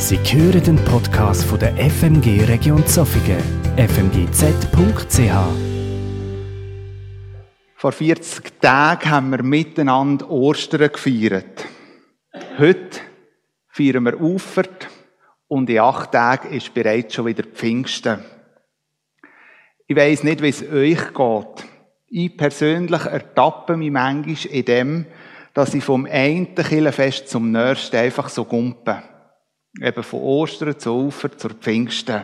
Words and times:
Sie 0.00 0.16
hören 0.16 0.62
den 0.62 0.76
Podcast 0.84 1.42
von 1.42 1.58
der 1.58 1.74
FMG 1.76 2.44
Region 2.44 2.86
Zofingen, 2.86 3.42
fmgz.ch. 3.76 5.32
Vor 7.74 7.92
40 7.92 8.60
Tagen 8.60 9.10
haben 9.10 9.30
wir 9.32 9.42
miteinander 9.42 10.30
Ostern 10.30 10.92
gefeiert. 10.92 11.66
Heute 12.58 13.00
feiern 13.66 14.04
wir 14.04 14.20
Ufert 14.20 14.88
und 15.48 15.68
in 15.68 15.80
acht 15.80 16.12
Tagen 16.12 16.54
ist 16.54 16.72
bereits 16.72 17.14
schon 17.14 17.26
wieder 17.26 17.42
Pfingsten. 17.42 18.20
Ich 19.88 19.96
weiss 19.96 20.22
nicht, 20.22 20.40
wie 20.42 20.48
es 20.48 20.62
euch 20.62 21.12
geht. 21.12 21.68
Ich 22.06 22.36
persönlich 22.36 23.04
ertappe 23.04 23.76
mich 23.76 23.90
manchmal 23.90 24.54
in 24.54 24.64
dem, 24.64 25.06
dass 25.54 25.74
ich 25.74 25.82
vom 25.82 26.06
einen 26.06 26.54
Kirchenfest 26.54 27.28
zum 27.28 27.50
nächsten 27.50 27.96
einfach 27.96 28.28
so 28.28 28.44
gumpe. 28.44 29.02
Eben 29.80 30.02
von 30.02 30.20
Ostern 30.20 30.78
zu 30.78 31.06
Ufer 31.06 31.36
zur 31.36 31.50
Pfingsten. 31.50 32.22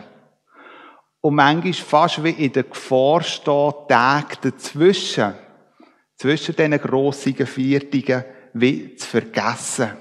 Und 1.21 1.35
manchmal 1.35 1.73
fast 1.73 2.23
wie 2.23 2.29
in 2.29 2.51
der 2.51 2.63
Gefahr 2.63 3.21
steht, 3.23 3.87
Tage 3.87 4.37
dazwischen, 4.41 5.33
zwischen 6.15 6.55
diesen 6.55 6.79
grossigen 6.79 7.47
Viertigen, 7.47 8.23
wie 8.53 8.95
zu 8.95 9.07
vergessen. 9.07 9.91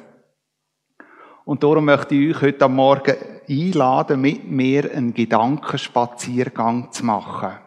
Und 1.44 1.62
darum 1.62 1.84
möchte 1.84 2.14
ich 2.14 2.36
euch 2.36 2.42
heute 2.42 2.68
Morgen 2.68 3.16
einladen, 3.48 4.20
mit 4.20 4.50
mir 4.50 4.90
einen 4.92 5.12
Gedankenspaziergang 5.12 6.90
zu 6.92 7.04
machen. 7.04 7.58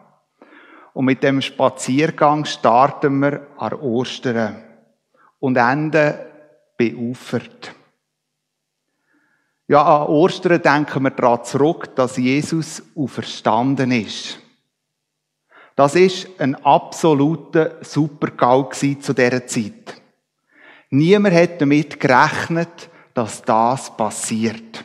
Und 0.94 1.04
mit 1.04 1.22
dem 1.22 1.40
Spaziergang 1.40 2.44
starten 2.44 3.20
wir 3.20 3.46
an 3.56 3.74
Ostern 3.74 4.64
und 5.38 5.56
enden 5.56 6.14
beaufert. 6.76 7.74
Ja, 9.70 9.82
an 9.82 10.08
Ostern 10.08 10.62
denken 10.62 11.02
wir 11.02 11.10
daran 11.10 11.44
zurück, 11.44 11.94
dass 11.94 12.16
Jesus 12.16 12.82
auferstanden 12.96 13.90
ist. 13.92 14.38
Das 15.76 15.94
ist 15.94 16.28
ein 16.40 16.54
absoluter 16.64 17.76
Supergau 17.82 18.64
zu 18.64 19.12
dieser 19.12 19.46
Zeit. 19.46 20.00
Niemand 20.88 21.34
hat 21.34 21.60
damit 21.60 22.00
gerechnet, 22.00 22.88
dass 23.12 23.42
das 23.42 23.94
passiert. 23.94 24.84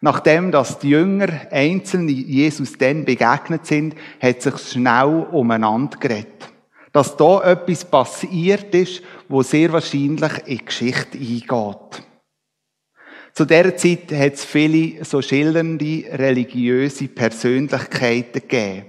Nachdem 0.00 0.50
dass 0.50 0.80
die 0.80 0.90
Jünger 0.90 1.28
einzeln 1.52 2.08
Jesus 2.08 2.76
dann 2.76 3.04
begegnet 3.04 3.64
sind, 3.64 3.94
hat 4.20 4.42
sich 4.42 4.58
schnell 4.58 5.26
umeinander 5.30 5.98
geredet. 5.98 6.52
Dass 6.92 7.16
da 7.16 7.42
etwas 7.44 7.84
passiert 7.84 8.74
ist, 8.74 9.02
wo 9.28 9.42
sehr 9.42 9.72
wahrscheinlich 9.72 10.32
in 10.46 10.58
die 10.58 10.64
Geschichte 10.64 11.16
eingeht. 11.16 12.05
Zu 13.36 13.44
dieser 13.44 13.76
Zeit 13.76 14.10
hat 14.12 14.32
es 14.32 14.46
viele 14.46 15.04
so 15.04 15.20
schillernde 15.20 16.04
religiöse 16.10 17.06
Persönlichkeiten 17.06 18.40
gegeben. 18.40 18.86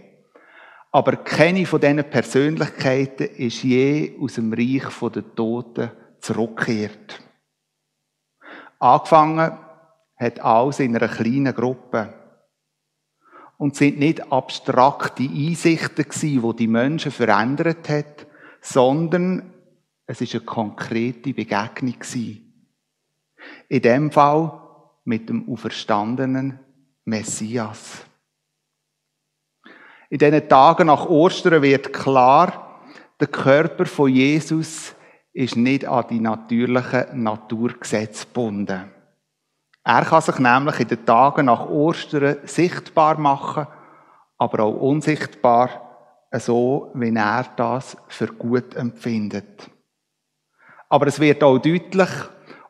Aber 0.89 1.17
keine 1.17 1.65
von 1.65 1.81
diesen 1.81 2.09
Persönlichkeiten 2.09 3.27
ist 3.35 3.61
je 3.63 4.15
aus 4.21 4.35
dem 4.35 4.53
Reich 4.53 4.85
der 5.13 5.35
Toten 5.35 5.91
zurückgekehrt. 6.21 7.19
Angefangen 8.79 9.57
hat 10.15 10.39
alles 10.39 10.79
in 10.79 10.95
einer 10.95 11.09
kleinen 11.09 11.53
Gruppe. 11.53 12.13
Und 13.57 13.75
sind 13.75 13.99
nicht 13.99 14.31
abstrakte 14.31 15.23
Einsichten 15.23 16.05
gewesen, 16.05 16.41
die 16.41 16.55
die 16.55 16.67
Menschen 16.67 17.11
verändert 17.11 17.89
hat, 17.89 18.27
sondern 18.61 19.51
es 20.05 20.21
ist 20.21 20.35
eine 20.35 20.45
konkrete 20.45 21.33
Begegnung 21.33 21.99
gewesen. 21.99 22.46
In 23.69 23.81
dem 23.81 24.11
Fall 24.11 24.61
mit 25.03 25.29
dem 25.29 25.49
auferstandenen 25.49 26.59
Messias. 27.05 28.05
In 30.09 30.19
diesen 30.19 30.47
Tagen 30.47 30.87
nach 30.87 31.05
Ostern 31.05 31.61
wird 31.61 31.91
klar, 31.91 32.81
der 33.19 33.27
Körper 33.27 33.85
von 33.85 34.09
Jesus 34.09 34.95
ist 35.33 35.55
nicht 35.55 35.85
an 35.85 36.05
die 36.09 36.19
natürlichen 36.19 37.23
Naturgesetze 37.23 38.25
gebunden. 38.25 38.91
Er 39.83 40.03
kann 40.03 40.21
sich 40.21 40.39
nämlich 40.39 40.79
in 40.79 40.87
den 40.87 41.05
Tagen 41.05 41.45
nach 41.45 41.67
Ostern 41.67 42.37
sichtbar 42.43 43.17
machen, 43.19 43.67
aber 44.37 44.63
auch 44.63 44.75
unsichtbar, 44.81 45.69
so 46.33 46.91
wie 46.93 47.15
er 47.15 47.45
das 47.55 47.97
für 48.07 48.27
gut 48.27 48.75
empfindet. 48.75 49.69
Aber 50.89 51.07
es 51.07 51.19
wird 51.19 51.43
auch 51.43 51.57
deutlich, 51.57 52.09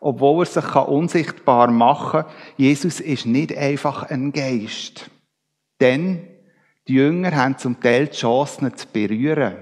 obwohl 0.07 0.45
er 0.45 0.45
sich 0.45 0.73
unsichtbar 0.73 1.69
machen 1.69 2.22
kann, 2.22 2.31
Jesus 2.56 3.01
ist 3.01 3.25
nicht 3.25 3.53
einfach 3.57 4.03
ein 4.03 4.31
Geist. 4.31 5.12
Denn 5.81 6.25
die 6.88 6.94
Jünger 6.94 7.35
haben 7.35 7.57
zum 7.57 7.78
Teil 7.81 8.07
die 8.07 8.16
Chance, 8.16 8.62
ihn 8.62 8.78
zu 8.78 8.88
berühren. 8.88 9.57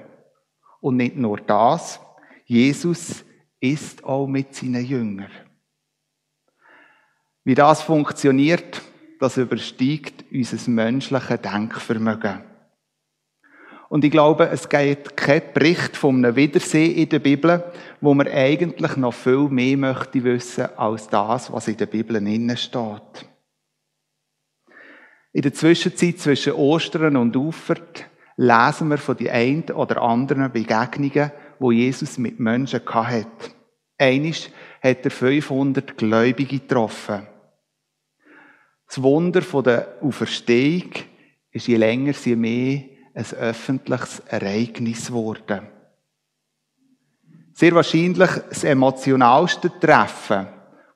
Und 0.82 0.98
nicht 0.98 1.16
nur 1.16 1.38
das, 1.38 2.00
Jesus 2.46 3.26
ist 3.60 4.04
auch 4.04 4.28
mit 4.28 4.54
seinen 4.54 4.86
Jüngern. 4.86 5.32
Wie 7.44 7.56
das 7.56 7.82
funktioniert, 7.82 8.84
das 9.20 9.38
übersteigt 9.38 10.26
unser 10.32 10.70
menschliches 10.70 11.42
Denkvermögen. 11.42 12.44
Und 13.90 14.04
ich 14.04 14.12
glaube, 14.12 14.50
es 14.50 14.68
gibt 14.68 15.16
keinen 15.16 15.54
Bericht 15.54 15.96
von 15.96 16.18
einem 16.18 16.36
Wiedersehen 16.36 16.96
in 16.96 17.10
der 17.10 17.20
Bibel, 17.20 17.64
wo 18.02 18.14
man 18.14 18.28
eigentlich 18.28 18.98
noch 18.98 19.14
viel 19.14 19.48
mehr 19.50 19.78
möchte 19.78 20.24
wissen 20.24 20.68
als 20.76 21.08
das, 21.08 21.52
was 21.52 21.68
in 21.68 21.78
der 21.78 21.86
Bibel 21.86 22.16
innen 22.16 22.58
steht. 22.58 23.30
In 25.34 25.42
der 25.42 25.54
Zwischenzeit 25.54 26.18
zwischen 26.18 26.54
Ostern 26.54 27.18
und 27.18 27.36
Ufert 27.36 28.06
lesen 28.38 28.88
wir 28.88 28.98
von 28.98 29.18
den 29.18 29.30
einen 29.30 29.64
oder 29.72 30.02
anderen 30.02 30.52
Begegnungen, 30.52 31.32
wo 31.60 31.72
Jesus 31.72 32.18
mit 32.18 32.40
Menschen 32.40 32.82
hatte. 32.86 33.52
Einisch 33.98 34.50
hat 34.82 35.06
er 35.06 35.12
500 35.12 35.98
Gläubige 35.98 36.60
getroffen. 36.60 37.28
Das 38.88 39.02
Wunder 39.02 39.42
der 39.42 39.98
Auferstehung 40.02 40.92
ist 41.52 41.68
je 41.68 41.78
länger, 41.78 42.14
je 42.24 42.36
mehr 42.36 42.95
ein 43.16 43.26
öffentliches 43.40 44.20
Ereignis 44.28 45.08
geworden. 45.08 45.68
Sehr 47.54 47.74
wahrscheinlich 47.74 48.30
das 48.50 48.64
emotionalste 48.66 49.72
Treffen, 49.80 50.48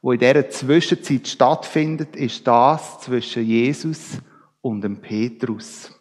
wo 0.02 0.12
in 0.12 0.20
dieser 0.20 0.50
Zwischenzeit 0.50 1.28
stattfindet, 1.28 2.16
ist 2.16 2.46
das 2.46 3.00
zwischen 3.00 3.46
Jesus 3.46 4.18
und 4.62 4.82
dem 4.82 4.98
Petrus. 4.98 5.92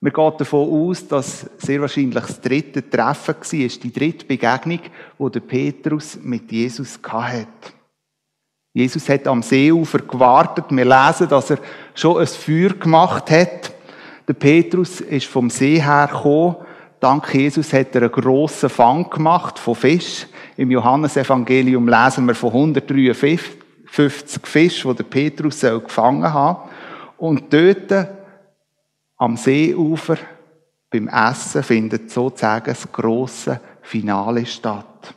Man 0.00 0.12
geht 0.12 0.40
davon 0.40 0.68
aus, 0.68 1.08
dass 1.08 1.48
sehr 1.56 1.80
wahrscheinlich 1.80 2.14
das 2.14 2.40
dritte 2.40 2.88
Treffen 2.88 3.34
war, 3.34 3.68
die 3.68 3.92
dritte 3.92 4.26
Begegnung, 4.26 4.80
wo 5.16 5.30
der 5.30 5.40
Petrus 5.40 6.18
mit 6.22 6.52
Jesus 6.52 7.00
hatte. 7.02 7.72
Jesus 8.74 9.08
hat 9.08 9.26
am 9.26 9.42
Seeufer 9.42 10.00
gewartet. 10.00 10.66
Wir 10.68 10.84
lesen, 10.84 11.28
dass 11.30 11.48
er 11.48 11.58
schon 11.94 12.18
ein 12.18 12.26
Feuer 12.26 12.74
gemacht 12.74 13.30
hat. 13.30 13.72
Der 14.28 14.34
Petrus 14.34 15.00
ist 15.00 15.26
vom 15.26 15.50
See 15.50 15.80
her 15.80 16.08
gekommen. 16.10 16.56
Dank 16.98 17.32
Jesus 17.32 17.72
hat 17.72 17.94
er 17.94 18.02
einen 18.02 18.12
grossen 18.12 18.68
Fang 18.68 19.08
gemacht 19.08 19.58
von 19.58 19.74
Fisch. 19.74 20.26
Im 20.56 20.70
Johannesevangelium 20.70 21.86
lesen 21.88 22.26
wir 22.26 22.34
von 22.34 22.50
153 22.50 23.50
Fischen, 24.42 24.90
die 24.90 24.96
der 24.96 25.04
Petrus 25.04 25.60
gefangen 25.60 26.32
hat. 26.32 26.68
Und 27.18 27.52
dort 27.52 28.08
am 29.16 29.36
Seeufer 29.36 30.18
beim 30.90 31.08
Essen 31.08 31.62
findet 31.62 32.10
sozusagen 32.10 32.66
das 32.66 32.90
grosse 32.90 33.60
Finale 33.82 34.46
statt. 34.46 35.14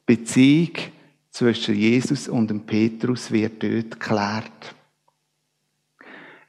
Die 0.00 0.16
Beziehung 0.16 0.72
zwischen 1.30 1.74
Jesus 1.74 2.28
und 2.28 2.48
dem 2.48 2.60
Petrus 2.60 3.30
wird 3.30 3.62
dort 3.62 4.00
geklärt. 4.00 4.74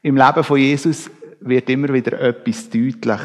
Im 0.01 0.15
Leben 0.15 0.43
von 0.43 0.57
Jesus 0.57 1.09
wird 1.41 1.69
immer 1.69 1.93
wieder 1.93 2.19
etwas 2.19 2.69
deutlich. 2.69 3.21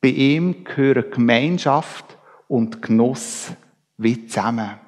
Bei 0.00 0.08
ihm 0.08 0.64
gehören 0.64 1.10
Gemeinschaft 1.10 2.16
und 2.46 2.80
Genuss 2.82 3.52
wie 3.96 4.26
zusammen. 4.26 4.78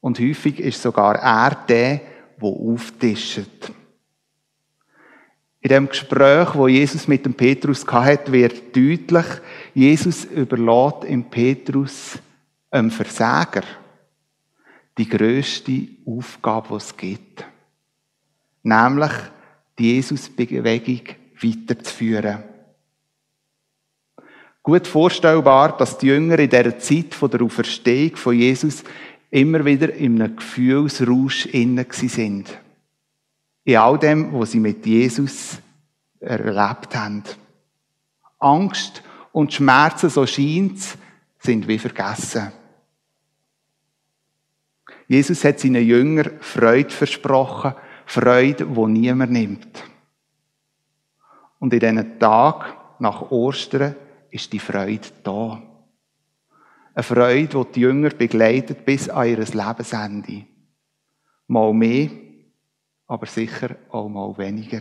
Und 0.00 0.18
häufig 0.20 0.60
ist 0.60 0.80
sogar 0.80 1.16
er 1.16 1.54
der, 1.68 2.00
der 2.40 2.48
auftischt. 2.48 3.72
In 5.60 5.68
dem 5.68 5.88
Gespräch, 5.88 6.54
wo 6.54 6.68
Jesus 6.68 7.08
mit 7.08 7.26
dem 7.26 7.34
Petrus 7.34 7.84
hatte, 7.86 8.30
wird 8.32 8.74
deutlich, 8.74 9.26
Jesus 9.74 10.24
überlässt 10.24 11.04
im 11.04 11.24
Petrus 11.24 12.18
einem 12.70 12.90
Versager 12.90 13.64
die 14.96 15.08
größte 15.08 15.88
Aufgabe, 16.06 16.68
die 16.70 16.74
es 16.76 16.96
gibt. 16.96 17.44
Nämlich, 18.68 19.12
die 19.78 19.94
Jesus-Bewegung 19.94 21.00
weiterzuführen. 21.40 22.42
Gut 24.62 24.86
vorstellbar, 24.86 25.76
dass 25.78 25.96
die 25.96 26.08
Jünger 26.08 26.38
in 26.38 26.50
dieser 26.50 26.78
Zeit 26.78 27.14
von 27.14 27.30
der 27.30 27.40
Auferstehung 27.40 28.16
von 28.16 28.36
Jesus 28.36 28.84
immer 29.30 29.64
wieder 29.64 29.94
in 29.94 30.20
einem 30.20 30.36
Gefühlsrausch 30.36 31.46
innen 31.46 31.86
sind. 31.90 32.58
In 33.64 33.76
all 33.76 33.98
dem, 33.98 34.32
was 34.34 34.52
sie 34.52 34.60
mit 34.60 34.84
Jesus 34.84 35.58
erlebt 36.20 36.94
haben. 36.94 37.22
Angst 38.38 39.02
und 39.32 39.54
Schmerzen, 39.54 40.10
so 40.10 40.26
scheint's, 40.26 40.98
sind 41.38 41.66
wie 41.68 41.78
vergessen. 41.78 42.52
Jesus 45.06 45.42
hat 45.44 45.58
seinen 45.58 45.86
Jüngern 45.86 46.32
Freude 46.40 46.90
versprochen, 46.90 47.74
Freude, 48.10 48.64
die 48.64 48.86
niemand 48.86 49.32
nimmt. 49.32 49.84
Und 51.58 51.74
in 51.74 51.80
diesen 51.80 52.18
Tag 52.18 52.74
nach 53.00 53.30
Ostern 53.30 53.94
ist 54.30 54.50
die 54.50 54.58
Freude 54.58 55.08
da. 55.22 55.62
Eine 56.94 57.02
Freude, 57.02 57.66
die 57.66 57.72
die 57.72 57.80
Jünger 57.80 58.08
begleitet 58.08 58.86
bis 58.86 59.10
an 59.10 59.28
ihr 59.28 59.36
Lebensende. 59.36 60.46
Mal 61.48 61.74
mehr, 61.74 62.08
aber 63.06 63.26
sicher 63.26 63.76
auch 63.90 64.08
mal 64.08 64.38
weniger. 64.38 64.80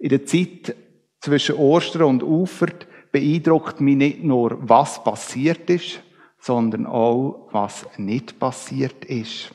In 0.00 0.08
der 0.08 0.26
Zeit 0.26 0.74
zwischen 1.20 1.54
Ostern 1.54 2.02
und 2.02 2.24
Ufert 2.24 2.88
beeindruckt 3.12 3.80
mich 3.80 3.96
nicht 3.96 4.24
nur, 4.24 4.58
was 4.68 5.04
passiert 5.04 5.70
ist, 5.70 6.02
sondern 6.40 6.86
auch, 6.86 7.48
was 7.52 7.86
nicht 7.98 8.40
passiert 8.40 9.04
ist. 9.04 9.54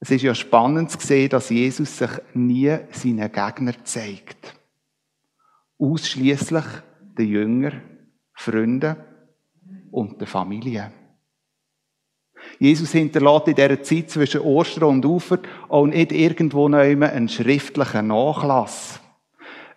Es 0.00 0.10
ist 0.10 0.22
ja 0.22 0.34
spannend 0.34 0.90
zu 0.90 0.98
sehen, 0.98 1.28
dass 1.28 1.50
Jesus 1.50 1.98
sich 1.98 2.10
nie 2.32 2.74
seinen 2.90 3.30
Gegner 3.30 3.74
zeigt. 3.84 4.54
Ausschließlich 5.78 6.64
den 7.18 7.28
Jünger, 7.28 7.72
Freunden 8.32 8.96
und 9.90 10.18
der 10.18 10.26
Familie. 10.26 10.90
Jesus 12.58 12.92
hinterlässt 12.92 13.48
in 13.48 13.54
dieser 13.54 13.82
Zeit 13.82 14.10
zwischen 14.10 14.40
Ostern 14.40 14.84
und 14.84 15.04
Ufer 15.04 15.38
auch 15.68 15.86
nicht 15.86 16.12
irgendwo 16.12 16.66
einen 16.66 17.28
schriftlichen 17.28 18.06
Nachlass 18.06 19.00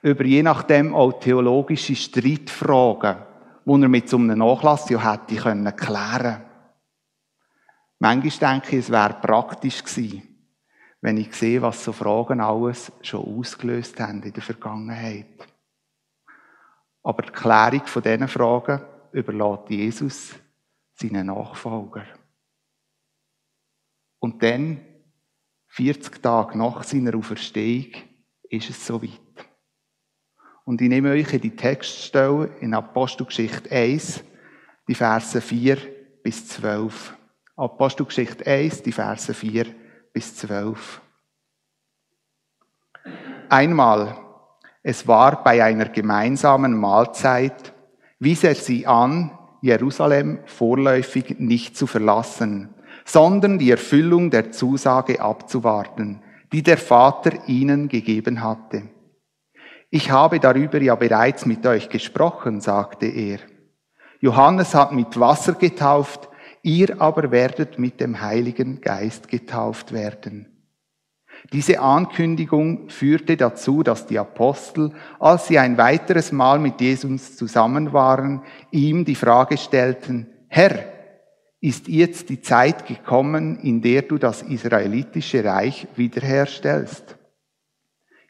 über 0.02 0.26
je 0.26 0.44
nachdem 0.44 0.94
auch 0.94 1.20
theologische 1.20 1.96
Streitfragen, 1.96 3.18
die 3.66 3.82
er 3.82 3.90
mit 3.90 4.10
so 4.10 4.18
einem 4.18 4.38
Nachlass 4.38 4.90
ja 4.90 5.12
hätte 5.12 5.36
können 5.36 5.76
klären 5.76 6.42
Manchmal 8.04 8.60
denke 8.60 8.76
ich, 8.76 8.84
es 8.84 8.92
wäre 8.92 9.14
praktisch 9.14 9.82
gewesen, 9.82 10.24
wenn 11.00 11.16
ich 11.16 11.34
sehe, 11.34 11.62
was 11.62 11.86
so 11.86 11.94
Fragen 11.94 12.42
alles 12.42 12.92
schon 13.02 13.24
ausgelöst 13.24 13.98
haben 13.98 14.22
in 14.24 14.34
der 14.34 14.44
Vergangenheit. 14.44 15.48
Aber 17.02 17.22
die 17.22 17.32
Klärung 17.32 17.88
von 17.88 18.04
diesen 18.04 18.28
Fragen 18.28 18.82
überlässt 19.14 19.70
Jesus 19.70 20.36
seinen 20.96 21.28
Nachfolger. 21.28 22.04
Und 24.20 24.44
dann, 24.44 24.82
40 25.68 26.22
Tage 26.22 26.58
nach 26.58 26.84
seiner 26.84 27.16
Auferstehung, 27.16 27.94
ist 28.50 28.70
es 28.70 28.86
soweit. 28.86 29.48
Und 30.66 30.82
ich 30.82 30.90
nehme 30.90 31.12
euch 31.12 31.32
in 31.32 31.40
die 31.40 31.56
Textstelle 31.56 32.54
in 32.60 32.74
Apostelgeschichte 32.74 33.72
1, 33.72 34.26
die 34.90 34.96
Verse 34.96 35.40
4 35.40 35.78
bis 36.22 36.50
12. 36.50 37.16
Apostelgeschichte 37.56 38.48
1, 38.48 38.82
die 38.82 38.92
Verse 38.92 39.32
4 39.32 39.68
bis 40.12 40.36
12. 40.38 41.02
Einmal, 43.48 44.18
es 44.82 45.08
war 45.08 45.44
bei 45.44 45.64
einer 45.64 45.90
gemeinsamen 45.90 46.76
Mahlzeit, 46.76 47.74
wies 48.18 48.44
er 48.44 48.56
sie 48.56 48.88
an, 48.88 49.38
Jerusalem 49.62 50.40
vorläufig 50.46 51.36
nicht 51.38 51.78
zu 51.78 51.86
verlassen, 51.86 52.74
sondern 53.06 53.60
die 53.60 53.70
Erfüllung 53.70 54.32
der 54.32 54.52
Zusage 54.52 55.22
abzuwarten, 55.22 56.24
die 56.52 56.64
der 56.64 56.80
Vater 56.80 57.48
ihnen 57.48 57.88
gegeben 57.88 58.42
hatte. 58.42 58.90
Ich 59.92 60.10
habe 60.10 60.40
darüber 60.40 60.82
ja 60.82 60.96
bereits 60.96 61.46
mit 61.46 61.68
euch 61.68 61.90
gesprochen, 61.90 62.62
sagte 62.62 63.06
er. 63.06 63.38
Johannes 64.22 64.74
hat 64.74 64.92
mit 64.92 65.20
Wasser 65.20 65.54
getauft, 65.54 66.30
ihr 66.64 67.02
aber 67.02 67.30
werdet 67.30 67.78
mit 67.78 68.00
dem 68.00 68.22
Heiligen 68.22 68.82
Geist 68.82 69.28
getauft 69.28 69.92
werden. 69.92 70.48
Diese 71.52 71.82
Ankündigung 71.82 72.90
führte 72.90 73.36
dazu, 73.36 73.84
dass 73.84 74.08
die 74.08 74.18
Apostel, 74.18 74.92
als 75.20 75.48
sie 75.48 75.60
ein 75.60 75.78
weiteres 75.78 76.32
Mal 76.32 76.58
mit 76.58 76.80
Jesus 76.80 77.36
zusammen 77.36 77.92
waren, 77.92 78.44
ihm 78.72 79.04
die 79.04 79.16
Frage 79.16 79.58
stellten, 79.58 80.28
Herr, 80.48 80.86
ist 81.60 81.88
jetzt 81.88 82.30
die 82.30 82.42
Zeit 82.42 82.86
gekommen, 82.88 83.60
in 83.60 83.82
der 83.82 84.04
du 84.04 84.18
das 84.18 84.42
israelitische 84.42 85.44
Reich 85.44 85.88
wiederherstellst? 85.96 87.18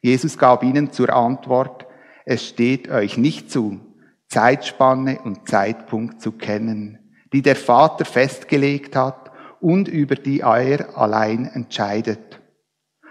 Jesus 0.02 0.36
gab 0.36 0.62
ihnen 0.62 0.92
zur 0.92 1.14
Antwort, 1.14 1.86
es 2.24 2.46
steht 2.46 2.88
euch 2.88 3.16
nicht 3.16 3.50
zu, 3.50 3.80
Zeitspanne 4.28 5.20
und 5.22 5.48
Zeitpunkt 5.48 6.20
zu 6.20 6.32
kennen, 6.32 6.98
die 7.34 7.42
der 7.42 7.56
Vater 7.56 8.04
festgelegt 8.04 8.94
hat 8.94 9.32
und 9.60 9.88
über 9.88 10.14
die 10.14 10.40
er 10.40 10.96
allein 10.96 11.46
entscheidet. 11.46 12.40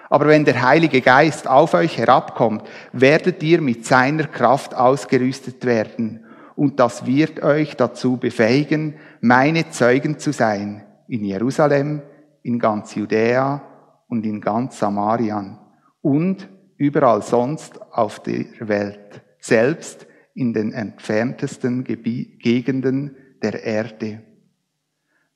Aber 0.09 0.27
wenn 0.27 0.45
der 0.45 0.61
Heilige 0.61 1.01
Geist 1.01 1.45
auf 1.45 1.73
euch 1.73 1.97
herabkommt, 1.97 2.63
werdet 2.93 3.43
ihr 3.43 3.59
mit 3.59 3.85
seiner 3.85 4.27
Kraft 4.27 4.75
ausgerüstet 4.75 5.65
werden. 5.65 6.23
Und 6.55 6.79
das 6.79 7.05
wird 7.05 7.43
euch 7.43 7.75
dazu 7.75 8.15
befähigen, 8.15 8.95
meine 9.19 9.69
Zeugen 9.71 10.19
zu 10.19 10.31
sein. 10.31 10.85
In 11.09 11.25
Jerusalem, 11.25 12.01
in 12.43 12.59
ganz 12.59 12.95
Judäa 12.95 13.61
und 14.07 14.25
in 14.25 14.39
ganz 14.39 14.79
Samarien 14.79 15.57
und 16.01 16.47
überall 16.77 17.23
sonst 17.23 17.81
auf 17.91 18.21
der 18.21 18.45
Welt, 18.61 19.21
selbst 19.41 20.07
in 20.33 20.53
den 20.53 20.71
entferntesten 20.71 21.83
Gegenden 21.83 23.17
der 23.43 23.63
Erde. 23.63 24.21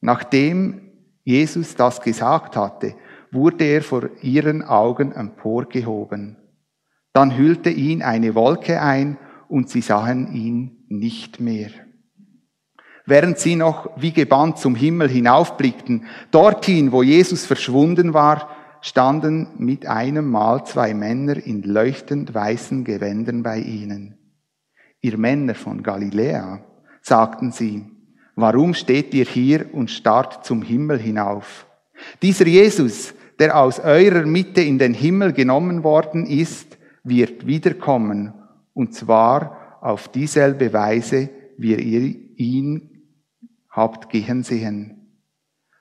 Nachdem 0.01 0.81
Jesus 1.23 1.75
das 1.75 2.01
gesagt 2.01 2.55
hatte, 2.55 2.95
wurde 3.31 3.65
er 3.65 3.81
vor 3.81 4.09
ihren 4.21 4.63
Augen 4.63 5.11
emporgehoben. 5.11 6.37
Dann 7.13 7.35
hüllte 7.37 7.69
ihn 7.69 8.01
eine 8.01 8.35
Wolke 8.35 8.81
ein 8.81 9.17
und 9.49 9.69
sie 9.69 9.81
sahen 9.81 10.33
ihn 10.33 10.85
nicht 10.87 11.39
mehr. 11.39 11.69
Während 13.05 13.39
sie 13.39 13.55
noch 13.55 13.89
wie 13.97 14.11
gebannt 14.11 14.57
zum 14.57 14.75
Himmel 14.75 15.09
hinaufblickten, 15.09 16.05
dorthin, 16.31 16.91
wo 16.91 17.03
Jesus 17.03 17.45
verschwunden 17.45 18.13
war, 18.13 18.49
standen 18.81 19.47
mit 19.57 19.85
einem 19.85 20.29
Mal 20.29 20.65
zwei 20.65 20.93
Männer 20.93 21.37
in 21.37 21.63
leuchtend 21.63 22.33
weißen 22.33 22.83
Gewändern 22.83 23.43
bei 23.43 23.59
ihnen. 23.59 24.17
Ihr 25.01 25.17
Männer 25.17 25.55
von 25.55 25.83
Galiläa, 25.83 26.63
sagten 27.01 27.51
sie, 27.51 27.85
warum 28.37 28.73
steht 28.73 29.13
ihr 29.13 29.25
hier 29.25 29.73
und 29.73 29.91
starrt 29.91 30.45
zum 30.45 30.61
Himmel 30.61 30.99
hinauf? 30.99 31.65
Dieser 32.21 32.47
Jesus, 32.47 33.13
der 33.39 33.57
aus 33.57 33.79
eurer 33.79 34.25
Mitte 34.25 34.61
in 34.61 34.77
den 34.77 34.93
Himmel 34.93 35.33
genommen 35.33 35.83
worden 35.83 36.25
ist, 36.25 36.77
wird 37.03 37.45
wiederkommen, 37.45 38.33
und 38.73 38.93
zwar 38.93 39.79
auf 39.81 40.07
dieselbe 40.07 40.71
Weise, 40.71 41.29
wie 41.57 41.75
ihr 41.75 42.15
ihn 42.37 42.89
habt 43.69 44.09
gehen 44.09 44.43
sehen. 44.43 44.93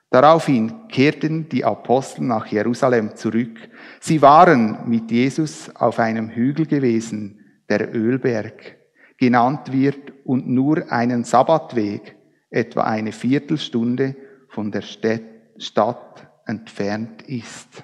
Daraufhin 0.09 0.87
kehrten 0.87 1.49
die 1.49 1.65
Apostel 1.65 2.23
nach 2.23 2.47
Jerusalem 2.47 3.15
zurück. 3.15 3.59
Sie 3.99 4.21
waren 4.21 4.89
mit 4.89 5.11
Jesus 5.11 5.69
auf 5.75 5.99
einem 5.99 6.29
Hügel 6.29 6.65
gewesen, 6.65 7.39
der 7.69 7.93
Ölberg, 7.93 8.77
genannt 9.17 9.71
wird 9.71 10.13
und 10.23 10.47
nur 10.47 10.91
einen 10.91 11.23
Sabbatweg, 11.23 12.16
etwa 12.49 12.83
eine 12.83 13.11
Viertelstunde 13.11 14.15
von 14.49 14.71
der 14.71 14.81
Stadt 14.81 16.27
entfernt 16.45 17.21
ist. 17.23 17.83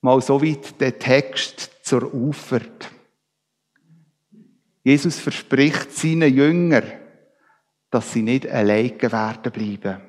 Mal 0.00 0.20
so 0.22 0.42
weit 0.42 0.80
der 0.80 0.98
Text 0.98 1.70
zur 1.82 2.12
Ufert. 2.14 2.90
Jesus 4.82 5.18
verspricht 5.18 5.92
seinen 5.92 6.34
Jüngern, 6.34 6.90
dass 7.90 8.12
sie 8.12 8.22
nicht 8.22 8.48
alleine 8.48 9.00
werden 9.02 9.52
bleiben, 9.52 10.00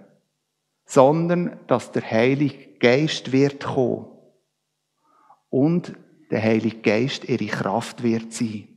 sondern 0.85 1.59
dass 1.67 1.91
der 1.91 2.09
Heilige 2.09 2.77
Geist 2.79 3.31
wird 3.31 3.65
kommen 3.65 4.07
und 5.49 5.93
der 6.29 6.41
Heilige 6.41 6.77
Geist 6.77 7.25
ihre 7.27 7.47
Kraft 7.47 8.01
wird 8.01 8.31
sein. 8.31 8.70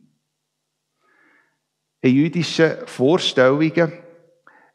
In 2.04 2.16
jüdischen 2.16 2.87
Vorstellungen 2.87 3.94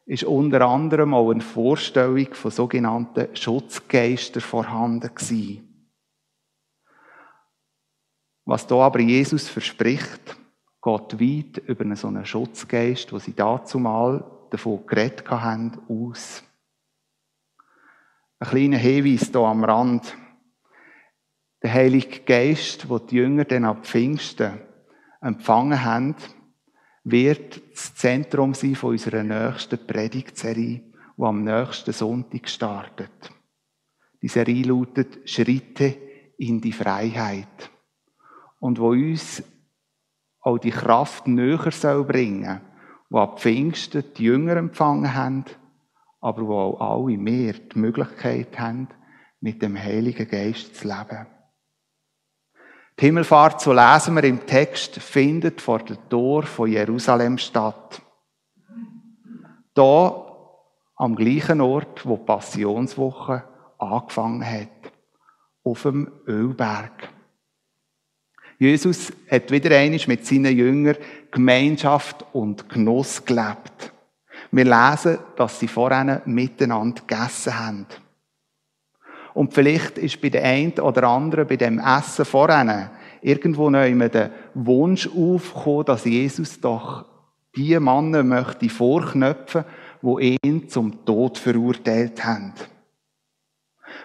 ist 0.04 0.24
unter 0.24 0.62
anderem 0.62 1.14
auch 1.14 1.30
eine 1.30 1.40
Vorstellung 1.40 2.34
von 2.34 2.50
sogenannten 2.50 3.36
Schutzgeistern 3.36 4.42
vorhanden 4.42 5.14
gewesen. 5.14 5.92
Was 8.44 8.66
da 8.66 8.74
aber 8.80 8.98
Jesus 8.98 9.48
verspricht, 9.48 10.36
geht 10.82 11.20
weit 11.20 11.58
über 11.68 11.84
einen 11.84 11.94
so 11.94 12.08
einen 12.08 12.26
Schutzgeist, 12.26 13.12
wo 13.12 13.20
sie 13.20 13.34
dazu 13.34 13.78
mal 13.78 14.28
davon 14.50 14.84
geredet 14.88 15.30
haben, 15.30 15.78
aus. 15.88 16.42
Ein 18.40 18.48
kleiner 18.48 18.78
Hinweis 18.78 19.28
hier 19.30 19.40
am 19.42 19.62
Rand. 19.62 20.16
Der 21.62 21.74
Heilige 21.74 22.22
Geist, 22.22 22.88
wo 22.88 22.98
die 22.98 23.14
Jünger 23.14 23.44
dann 23.44 23.66
ab 23.66 23.86
Pfingsten 23.86 24.58
empfangen 25.20 25.84
haben, 25.84 26.16
wird 27.04 27.62
das 27.72 27.94
Zentrum 27.94 28.54
sein 28.54 28.74
von 28.74 28.90
unserer 28.90 29.22
nächsten 29.22 29.78
Predigtserie, 29.86 30.82
die 31.16 31.22
am 31.22 31.44
nächsten 31.44 31.92
Sonntag 31.92 32.48
startet. 32.48 33.32
Die 34.22 34.28
Serie 34.28 34.64
lautet 34.64 35.28
Schritte 35.28 35.96
in 36.36 36.60
die 36.60 36.72
Freiheit. 36.72 37.70
Und 38.58 38.78
wo 38.78 38.90
uns 38.90 39.42
auch 40.40 40.58
die 40.58 40.70
Kraft 40.70 41.26
näher 41.26 41.70
soll 41.70 42.04
bringen, 42.04 42.60
wo 43.08 43.18
ab 43.18 43.40
Pfingsten 43.40 44.04
die 44.16 44.24
Jünger 44.24 44.56
empfangen 44.56 45.14
haben, 45.14 45.44
aber 46.20 46.46
wo 46.46 46.58
auch 46.58 47.04
alle 47.06 47.16
mehr 47.16 47.54
die 47.54 47.78
Möglichkeit 47.78 48.58
haben, 48.58 48.88
mit 49.40 49.62
dem 49.62 49.78
Heiligen 49.78 50.28
Geist 50.28 50.76
zu 50.76 50.88
leben. 50.88 51.26
Die 53.00 53.06
Himmelfahrt, 53.06 53.62
so 53.62 53.72
lesen 53.72 54.14
wir 54.14 54.24
im 54.24 54.44
Text, 54.44 54.96
findet 54.96 55.62
vor 55.62 55.78
dem 55.78 55.96
Tor 56.10 56.42
von 56.42 56.70
Jerusalem 56.70 57.38
statt. 57.38 58.02
Da 59.72 60.26
am 60.96 61.16
gleichen 61.16 61.62
Ort, 61.62 62.04
wo 62.04 62.18
die 62.18 62.24
Passionswoche 62.24 63.42
angefangen 63.78 64.44
hat, 64.44 64.92
auf 65.64 65.82
dem 65.82 66.12
Ölberg. 66.26 67.08
Jesus 68.58 69.10
hat 69.30 69.50
wieder 69.50 69.74
einmal 69.74 70.00
mit 70.06 70.26
seinen 70.26 70.54
Jüngern 70.54 70.98
Gemeinschaft 71.30 72.26
und 72.34 72.68
Genuss 72.68 73.24
gelebt. 73.24 73.94
Wir 74.50 74.64
lesen, 74.64 75.18
dass 75.36 75.58
sie 75.58 75.68
vorhin 75.68 76.20
miteinander 76.26 77.00
gegessen 77.00 77.58
haben. 77.58 77.86
Und 79.34 79.54
vielleicht 79.54 79.98
ist 79.98 80.20
bei 80.20 80.28
der 80.28 80.44
einen 80.44 80.78
oder 80.78 81.04
anderen 81.04 81.46
bei 81.46 81.56
dem 81.56 81.78
Essen 81.78 82.24
vorhin 82.24 82.90
irgendwo 83.22 83.70
noch 83.70 83.84
immer 83.84 84.08
der 84.08 84.30
Wunsch 84.54 85.08
aufgekommen, 85.08 85.84
dass 85.84 86.04
Jesus 86.04 86.60
doch 86.60 87.04
die 87.54 87.78
Männer 87.78 88.22
möchte 88.22 88.68
vorknöpfen, 88.68 89.64
wo 90.02 90.18
ihn 90.18 90.68
zum 90.68 91.04
Tod 91.04 91.38
verurteilt 91.38 92.24
haben. 92.24 92.54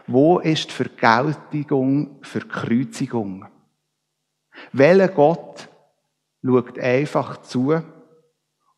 Wo 0.08 0.40
ist 0.40 0.70
die 0.70 0.74
Vergeltung 0.74 2.18
für 2.22 2.40
die 2.40 2.48
Kreuzigung? 2.48 3.46
Welcher 4.72 5.10
Gott 5.10 5.70
schaut 6.44 6.80
einfach 6.80 7.42
zu 7.42 7.82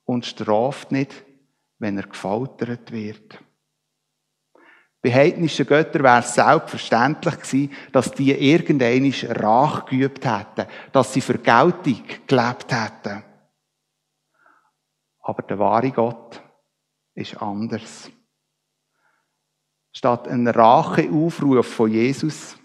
und 0.05 0.25
straft 0.25 0.91
nicht, 0.91 1.13
wenn 1.79 1.97
er 1.97 2.07
gefoltert 2.07 2.91
wird? 2.91 3.39
Bei 5.01 5.13
heidnischen 5.13 5.67
Göttern 5.67 6.03
wäre 6.03 6.19
es 6.19 6.33
selbstverständlich 6.33 7.35
gewesen, 7.35 7.71
dass 7.91 8.11
die 8.11 8.31
irgendeine 8.31 9.13
Rach 9.41 9.85
geübt 9.85 10.25
hätten, 10.25 10.67
dass 10.91 11.13
sie 11.13 11.21
Vergeltung 11.21 12.01
gelebt 12.25 12.71
hätten. 12.71 13.23
Aber 15.21 15.43
der 15.43 15.59
wahre 15.59 15.91
Gott 15.91 16.41
ist 17.13 17.41
anders. 17.41 18.09
Statt 19.91 20.27
ein 20.27 20.47
Racheaufruf 20.47 21.67
von 21.67 21.91
Jesus 21.91 22.57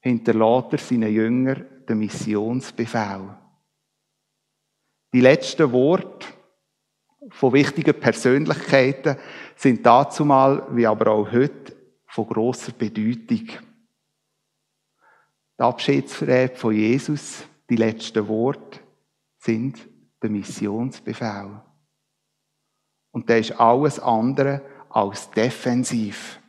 hinterlässt 0.00 0.72
er 0.72 0.78
seinen 0.78 1.12
Jüngern 1.12 1.66
den 1.88 1.98
Missionsbefehl. 1.98 3.36
Die 5.12 5.20
letzten 5.20 5.72
Worte 5.72 6.28
von 7.28 7.52
wichtigen 7.52 7.98
Persönlichkeiten 7.98 9.16
sind 9.56 9.84
dazumal, 9.84 10.66
wie 10.70 10.86
aber 10.86 11.12
auch 11.12 11.30
heute, 11.30 11.76
von 12.06 12.26
großer 12.26 12.72
Bedeutung. 12.72 13.46
Die 15.58 15.62
Abschiedsrede 15.62 16.56
von 16.56 16.74
Jesus, 16.74 17.44
die 17.68 17.76
letzten 17.76 18.26
Worte, 18.26 18.80
sind 19.38 19.78
der 20.22 20.30
Missionsbefehl. 20.30 21.60
Und 23.12 23.28
der 23.28 23.38
ist 23.38 23.52
alles 23.52 24.00
andere 24.00 24.62
als 24.88 25.30
defensiv. 25.30 26.40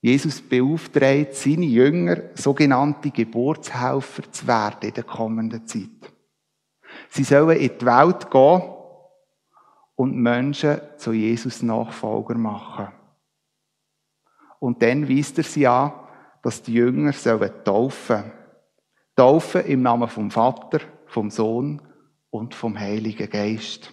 Jesus 0.00 0.42
beauftragt 0.42 1.34
seine 1.34 1.64
Jünger, 1.64 2.30
sogenannte 2.34 3.10
Geburtshelfer 3.10 4.30
zu 4.30 4.46
werden 4.46 4.88
in 4.88 4.94
der 4.94 5.04
kommenden 5.04 5.66
Zeit. 5.66 6.12
Sie 7.08 7.24
sollen 7.24 7.58
in 7.58 7.78
die 7.78 7.86
Welt 7.86 8.30
gehen 8.30 8.62
und 9.96 10.16
Menschen 10.16 10.80
zu 10.96 11.12
Jesus 11.12 11.62
Nachfolger 11.62 12.34
machen. 12.34 12.88
Und 14.58 14.82
dann 14.82 15.08
weist 15.08 15.38
er 15.38 15.44
sie 15.44 15.66
an, 15.66 15.92
dass 16.42 16.62
die 16.62 16.74
Jünger 16.74 17.12
sollen 17.12 17.50
taufen. 17.64 18.32
Taufen 19.16 19.64
im 19.66 19.82
Namen 19.82 20.08
vom 20.08 20.30
Vater, 20.30 20.80
vom 21.06 21.30
Sohn 21.30 21.80
und 22.30 22.54
vom 22.54 22.78
Heiligen 22.78 23.30
Geist. 23.30 23.92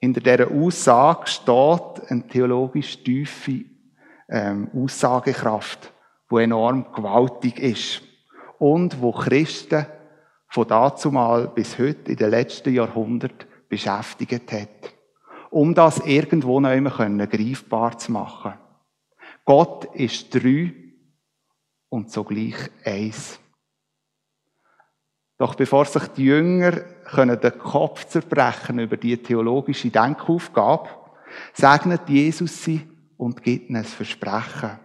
Hinter 0.00 0.20
dieser 0.20 0.50
Aussage 0.50 1.26
steht 1.28 2.10
eine 2.10 2.26
theologisch 2.28 3.02
tiefe 3.02 3.64
ähm, 4.28 4.70
Aussagekraft, 4.74 5.92
wo 6.28 6.38
enorm 6.38 6.92
gewaltig 6.92 7.58
ist 7.58 8.02
und 8.58 9.00
wo 9.00 9.12
Christen 9.12 9.86
von 10.48 10.68
dazumal 10.68 11.48
bis 11.48 11.78
heute 11.78 12.12
in 12.12 12.16
den 12.16 12.30
letzten 12.30 12.74
Jahrhunderten 12.74 13.48
beschäftigt 13.68 14.52
hat, 14.52 14.94
um 15.50 15.74
das 15.74 15.98
irgendwo 16.00 16.60
noch 16.60 16.70
immer 16.70 17.26
greifbar 17.26 17.98
zu 17.98 18.12
machen. 18.12 18.54
Gott 19.44 19.84
ist 19.94 20.34
drei 20.34 20.72
und 21.88 22.10
zugleich 22.10 22.70
eins. 22.84 23.38
Doch 25.36 25.54
bevor 25.54 25.84
sich 25.84 26.06
die 26.08 26.24
Jünger 26.24 26.72
können 26.72 27.40
den 27.40 27.58
Kopf 27.58 28.06
zerbrechen 28.06 28.78
über 28.78 28.96
die 28.96 29.16
theologische 29.16 29.90
Denkaufgabe, 29.90 30.88
segnet 31.52 32.08
Jesus 32.08 32.62
sie 32.64 32.88
und 33.16 33.42
gibt 33.42 33.68
ihnen 33.68 33.78
ein 33.78 33.84
Versprechen. 33.84 34.78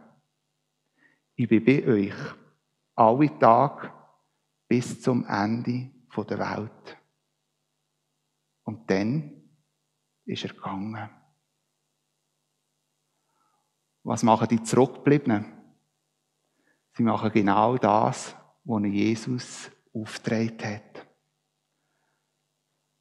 Ich 1.36 1.48
bin 1.48 1.64
bei 1.64 1.88
euch 1.88 2.16
alle 2.96 3.40
Tage 3.40 3.92
bis 4.68 5.02
zum 5.02 5.26
Ende 5.26 5.92
der 6.30 6.40
Welt. 6.40 6.99
Und 8.70 8.88
dann 8.88 9.50
ist 10.26 10.44
er 10.44 10.54
gegangen. 10.54 11.10
Was 14.04 14.22
machen 14.22 14.48
die 14.48 14.62
Zurückgebliebenen? 14.62 15.44
Sie 16.92 17.02
machen 17.02 17.32
genau 17.32 17.78
das, 17.78 18.36
was 18.64 18.84
Jesus 18.84 19.72
aufgetragen 19.92 20.60
hat. 20.62 21.08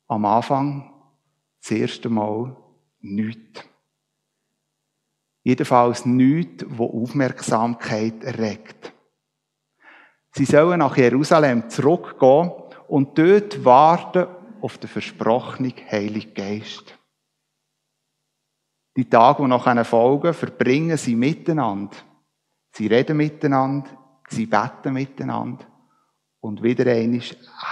Am 0.07 0.25
Anfang 0.25 0.91
das 1.61 1.73
erste 1.73 2.09
Mal 2.09 2.57
nichts. 3.01 3.63
Jedenfalls 5.43 6.07
nichts, 6.07 6.65
wo 6.67 7.03
Aufmerksamkeit 7.03 8.25
erregt. 8.25 8.95
Sie 10.31 10.47
sollen 10.47 10.79
nach 10.79 10.97
Jerusalem 10.97 11.69
zurückgehen 11.69 12.53
und 12.89 13.19
dort 13.19 13.63
warten 13.63 14.38
auf 14.61 14.79
den 14.79 14.89
versprochenen 14.89 15.73
Heiligen 15.91 16.35
Geist. 16.35 16.99
Die 18.97 19.09
Tage, 19.09 19.43
die 19.43 19.49
noch 19.49 19.87
folgen, 19.87 20.35
verbringen 20.35 20.97
sie 20.97 21.15
miteinander. 21.15 21.97
Sie 22.73 22.87
reden 22.87 23.17
miteinander, 23.17 23.89
sie 24.29 24.47
beten 24.47 24.93
miteinander 24.93 25.65
und 26.41 26.63
wieder 26.63 26.91
einmal 26.91 27.23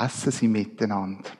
essen 0.00 0.32
sie 0.32 0.48
miteinander. 0.48 1.30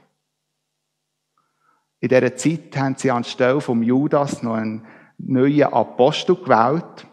In 2.01 2.09
dieser 2.09 2.37
Zeit 2.37 2.77
haben 2.77 2.97
sie 2.97 3.11
anstelle 3.11 3.61
vom 3.61 3.83
Judas 3.83 4.43
noch 4.43 4.55
einen 4.55 4.87
neuen 5.19 5.73
Apostel 5.73 6.37
gewählt, 6.37 7.07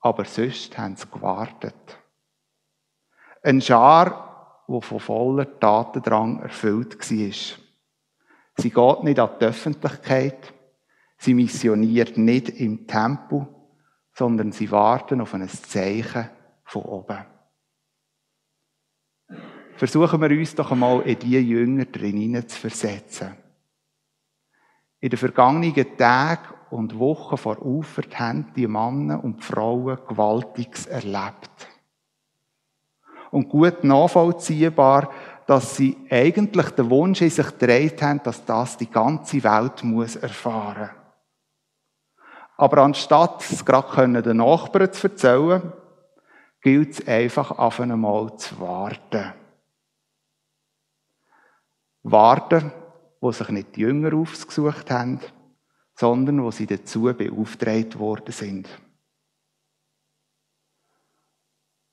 aber 0.00 0.24
sonst 0.24 0.76
haben 0.78 0.96
sie 0.96 1.08
gewartet. 1.10 1.98
Ein 3.42 3.60
Schar, 3.60 4.27
der 4.68 4.80
von 4.82 5.00
voller 5.00 5.58
Tatendrang 5.58 6.40
erfüllt 6.40 6.98
war. 6.98 7.58
Sie 8.56 8.70
geht 8.70 9.04
nicht 9.04 9.18
an 9.18 9.30
die 9.40 9.44
Öffentlichkeit, 9.44 10.52
sie 11.16 11.34
missioniert 11.34 12.18
nicht 12.18 12.50
im 12.50 12.86
Tempel, 12.86 13.46
sondern 14.12 14.52
sie 14.52 14.70
warten 14.70 15.20
auf 15.20 15.34
ein 15.34 15.48
Zeichen 15.48 16.28
von 16.64 16.82
oben. 16.82 17.24
Versuchen 19.76 20.20
wir 20.20 20.30
uns 20.30 20.54
doch 20.56 20.72
einmal 20.72 21.02
in 21.02 21.18
diese 21.20 21.38
Jünger 21.38 21.84
drin 21.84 22.48
zu 22.48 22.58
versetzen. 22.58 23.36
In 25.00 25.10
den 25.10 25.18
vergangenen 25.18 25.96
Tagen 25.96 26.54
und 26.70 26.98
Wochen 26.98 27.36
vor 27.36 27.64
Ufert 27.64 28.18
haben 28.18 28.52
die 28.56 28.66
Männer 28.66 29.22
und 29.22 29.38
die 29.38 29.44
Frauen 29.44 29.98
Gewaltiges 30.08 30.86
erlebt. 30.86 31.67
Und 33.30 33.48
gut 33.48 33.84
nachvollziehbar, 33.84 35.10
dass 35.46 35.76
sie 35.76 35.96
eigentlich 36.10 36.70
den 36.70 36.90
Wunsch 36.90 37.22
in 37.22 37.30
sich 37.30 37.46
gedreht 37.46 38.02
haben, 38.02 38.22
dass 38.22 38.44
das 38.44 38.76
die 38.76 38.90
ganze 38.90 39.42
Welt 39.42 39.82
muss 39.82 40.16
erfahren. 40.16 40.90
Aber 42.56 42.78
anstatt 42.82 43.42
es 43.50 43.64
gerade 43.64 44.22
den 44.22 44.36
Nachbarn 44.38 44.92
zu 44.92 45.08
erzählen, 45.08 45.72
gilt 46.60 46.90
es 46.92 47.06
einfach 47.06 47.52
auf 47.52 47.80
einmal 47.80 48.36
zu 48.36 48.58
warten. 48.60 49.32
Warten, 52.02 52.72
wo 53.20 53.32
sich 53.32 53.48
nicht 53.48 53.76
die 53.76 53.82
Jünger 53.82 54.14
aufgesucht 54.14 54.90
haben, 54.90 55.20
sondern 55.94 56.42
wo 56.42 56.50
sie 56.50 56.66
dazu 56.66 57.02
beauftragt 57.02 57.98
worden 57.98 58.32
sind. 58.32 58.68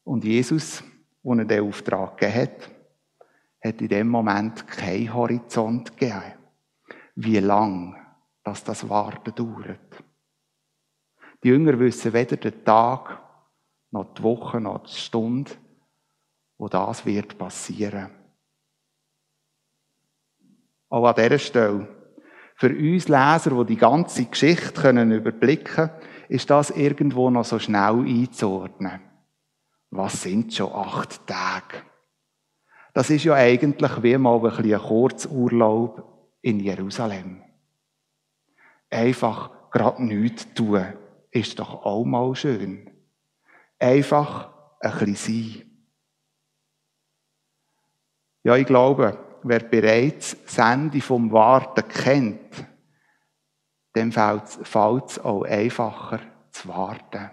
Und 0.03 0.23
Jesus, 0.23 0.83
wo 1.25 1.33
er 1.33 1.45
den 1.45 1.67
Auftrag 1.67 2.19
gegeben 2.19 2.39
hat, 2.39 2.69
hat 3.61 3.81
in 3.81 3.87
dem 3.87 4.07
Moment 4.07 4.67
keinen 4.67 5.11
Horizont 5.11 5.97
gegeben, 5.97 6.33
wie 7.15 7.39
lang 7.39 7.95
dass 8.43 8.63
das 8.63 8.87
Warten 8.87 9.33
dauert. 9.33 10.03
Die 11.43 11.47
Jünger 11.47 11.79
wissen 11.79 12.13
weder 12.13 12.37
den 12.37 12.63
Tag, 12.63 13.19
noch 13.89 14.13
die 14.13 14.21
Woche, 14.21 14.61
noch 14.61 14.83
die 14.83 14.93
Stunde, 14.93 15.51
wo 16.59 16.67
das 16.67 17.07
wird 17.07 17.39
passieren. 17.39 18.11
Auch 20.89 21.07
an 21.07 21.15
dieser 21.15 21.39
Stelle. 21.39 21.87
Für 22.55 22.69
uns 22.69 23.07
Leser, 23.07 23.49
die 23.49 23.65
die 23.65 23.77
ganze 23.77 24.25
Geschichte 24.25 24.91
überblicken 24.91 25.65
können, 25.65 25.91
ist 26.29 26.51
das 26.51 26.69
irgendwo 26.69 27.31
noch 27.31 27.45
so 27.45 27.57
schnell 27.57 28.05
einzuordnen. 28.05 29.14
Was 29.95 30.23
sind 30.23 30.53
schon 30.53 30.73
acht 30.73 31.25
Tage? 31.25 31.81
Das 32.93 33.09
ist 33.09 33.23
ja 33.23 33.33
eigentlich 33.35 34.03
wie 34.03 34.17
mal 34.17 34.35
ein, 34.35 34.41
bisschen 34.41 34.79
Kurzurlaub 34.79 36.37
in 36.41 36.59
Jerusalem. 36.59 37.41
Einfach 38.89 39.69
gerade 39.71 40.03
nichts 40.03 40.53
tun, 40.53 40.85
ist 41.31 41.59
doch 41.59 41.85
auch 41.85 42.03
mal 42.03 42.35
schön. 42.35 42.89
Einfach 43.79 44.49
ein 44.81 44.91
bisschen 44.99 45.15
sein. 45.15 45.71
Ja, 48.43 48.57
ich 48.57 48.65
glaube, 48.65 49.17
wer 49.43 49.59
bereits 49.59 50.35
das 50.43 50.57
Ende 50.57 50.99
vom 50.99 51.31
Warten 51.31 51.87
kennt, 51.87 52.65
dem 53.95 54.11
fällt 54.11 55.09
es 55.09 55.19
auch 55.19 55.43
einfacher 55.43 56.19
zu 56.51 56.67
warten. 56.67 57.31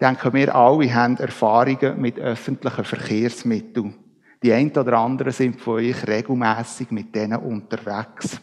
Ich 0.00 0.06
denke, 0.06 0.32
wir 0.32 0.54
alle 0.54 0.94
haben 0.94 1.16
Erfahrungen 1.16 2.00
mit 2.00 2.20
öffentlichen 2.20 2.84
Verkehrsmitteln. 2.84 3.96
Die 4.44 4.52
einen 4.52 4.70
oder 4.70 4.96
anderen 4.96 5.32
sind 5.32 5.60
von 5.60 5.74
euch 5.74 6.06
regelmäßig 6.06 6.92
mit 6.92 7.12
denen 7.16 7.40
unterwegs. 7.40 8.40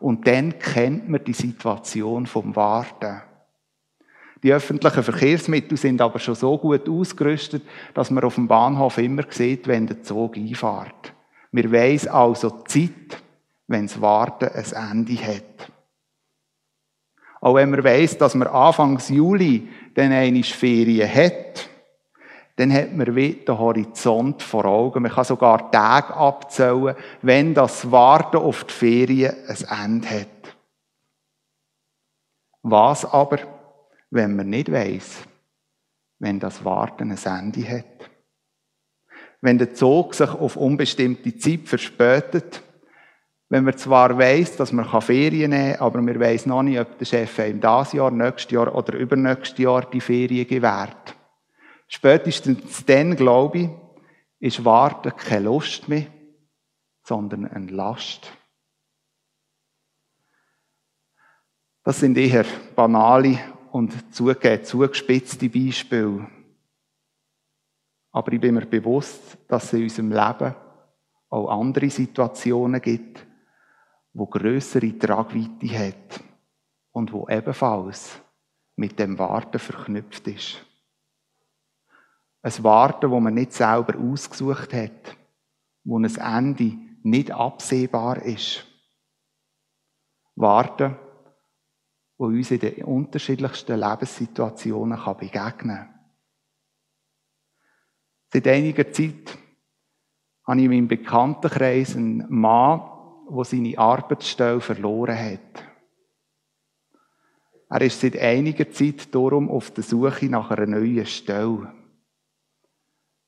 Und 0.00 0.26
dann 0.26 0.58
kennt 0.58 1.08
man 1.08 1.22
die 1.22 1.32
Situation 1.32 2.26
vom 2.26 2.56
Warten. 2.56 3.22
Die 4.42 4.52
öffentlichen 4.52 5.04
Verkehrsmittel 5.04 5.78
sind 5.78 6.00
aber 6.00 6.18
schon 6.18 6.34
so 6.34 6.58
gut 6.58 6.88
ausgerüstet, 6.88 7.62
dass 7.94 8.10
man 8.10 8.24
auf 8.24 8.34
dem 8.34 8.48
Bahnhof 8.48 8.98
immer 8.98 9.22
sieht, 9.28 9.68
wenn 9.68 9.86
der 9.86 10.02
Zug 10.02 10.36
einfahrt. 10.36 11.14
Wir 11.52 11.70
weiss 11.70 12.08
also 12.08 12.50
die 12.50 12.88
Zeit, 12.88 13.22
wenn 13.68 13.86
das 13.86 14.00
Warten 14.00 14.48
ein 14.48 14.90
Ende 14.90 15.14
hat. 15.24 15.70
Auch 17.40 17.54
wenn 17.54 17.70
man 17.70 17.84
weiss, 17.84 18.18
dass 18.18 18.34
man 18.34 18.48
Anfangs 18.48 19.08
Juli 19.08 19.68
dann 19.96 20.12
eine 20.12 20.42
Ferien 20.42 21.12
hat, 21.12 21.70
dann 22.56 22.72
hat 22.72 22.92
man 22.92 23.16
wieder 23.16 23.44
den 23.44 23.58
Horizont 23.58 24.42
vor 24.42 24.66
Augen. 24.66 25.02
Man 25.02 25.12
kann 25.12 25.24
sogar 25.24 25.70
Tage 25.70 26.14
abzählen, 26.14 26.94
wenn 27.22 27.54
das 27.54 27.90
Warten 27.90 28.36
auf 28.36 28.64
die 28.64 28.72
Ferien 28.72 29.34
ein 29.46 29.84
Ende 29.84 30.10
hat. 30.20 30.56
Was 32.62 33.04
aber, 33.04 33.38
wenn 34.10 34.36
man 34.36 34.50
nicht 34.50 34.70
weiß, 34.70 35.24
wenn 36.18 36.40
das 36.40 36.64
Warten 36.64 37.10
ein 37.10 37.18
Ende 37.24 37.68
hat? 37.68 38.10
Wenn 39.40 39.58
der 39.58 39.74
Zug 39.74 40.14
sich 40.14 40.28
auf 40.28 40.56
unbestimmte 40.56 41.36
Zeit 41.38 41.68
verspätet, 41.68 42.62
wenn 43.48 43.64
man 43.64 43.76
zwar 43.76 44.18
weiß, 44.18 44.56
dass 44.56 44.72
man 44.72 44.88
Ferien 45.00 45.50
nehmen 45.50 45.72
kann, 45.72 45.80
aber 45.80 46.02
man 46.02 46.18
weiß 46.18 46.46
noch 46.46 46.62
nicht, 46.62 46.80
ob 46.80 46.98
der 46.98 47.04
Chef 47.04 47.38
ihm 47.38 47.60
das 47.60 47.92
Jahr, 47.92 48.10
nächstes 48.10 48.50
Jahr 48.50 48.74
oder 48.74 48.94
übernächstes 48.94 49.58
Jahr 49.58 49.88
die 49.88 50.00
Ferien 50.00 50.48
gewährt. 50.48 51.14
Spätestens 51.86 52.84
dann, 52.84 53.14
glaube 53.14 53.58
ich, 53.58 53.68
ist 54.40 54.64
Warten 54.64 55.14
keine 55.16 55.44
Lust 55.44 55.88
mehr, 55.88 56.06
sondern 57.02 57.46
eine 57.46 57.70
Last. 57.70 58.32
Das 61.84 62.00
sind 62.00 62.18
eher 62.18 62.44
banale 62.74 63.38
und 63.70 64.12
zugegeben 64.12 64.64
zugespitzte 64.64 65.48
Beispiele. 65.48 66.26
Aber 68.10 68.32
ich 68.32 68.40
bin 68.40 68.54
mir 68.54 68.66
bewusst, 68.66 69.38
dass 69.46 69.66
es 69.66 69.72
in 69.74 69.82
unserem 69.84 70.10
Leben 70.10 70.54
auch 71.28 71.60
andere 71.60 71.88
Situationen 71.90 72.80
gibt, 72.80 73.24
wo 74.16 74.24
größere 74.26 74.98
Tragweite 74.98 75.78
hat 75.78 76.24
und 76.92 77.12
wo 77.12 77.28
ebenfalls 77.28 78.18
mit 78.74 78.98
dem 78.98 79.18
Warten 79.18 79.58
verknüpft 79.58 80.26
ist. 80.28 80.64
Ein 82.40 82.64
Warten, 82.64 83.10
wo 83.10 83.20
man 83.20 83.34
nicht 83.34 83.52
selber 83.52 83.98
ausgesucht 83.98 84.72
hat, 84.72 85.16
wo 85.84 85.98
ein 85.98 86.04
Ende 86.04 86.78
nicht 87.02 87.30
absehbar 87.30 88.22
ist. 88.22 88.64
Warten, 90.34 90.96
wo 92.16 92.26
uns 92.26 92.50
in 92.50 92.60
den 92.60 92.84
unterschiedlichsten 92.84 93.78
Lebenssituationen 93.78 94.98
begegnen 95.18 95.76
kann. 95.76 95.94
Seit 98.32 98.46
einiger 98.48 98.90
Zeit 98.90 99.36
habe 100.46 100.58
ich 100.58 100.64
in 100.64 100.70
meinem 100.70 100.88
Bekanntenkreis 100.88 101.96
einen 101.96 102.24
Mann, 102.30 102.95
der 103.28 103.44
seine 103.44 103.78
Arbeitsstelle 103.78 104.60
verloren 104.60 105.18
hat. 105.18 105.64
Er 107.68 107.80
ist 107.80 108.00
seit 108.00 108.16
einiger 108.16 108.70
Zeit 108.70 109.12
darum 109.14 109.50
auf 109.50 109.72
der 109.72 109.82
Suche 109.82 110.26
nach 110.26 110.50
einer 110.50 110.66
neuen 110.66 111.06
Stelle. 111.06 111.72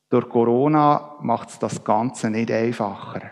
Durch 0.09 0.29
Corona 0.29 1.17
macht 1.21 1.49
es 1.49 1.59
das 1.59 1.83
Ganze 1.83 2.29
nicht 2.29 2.49
einfacher. 2.49 3.31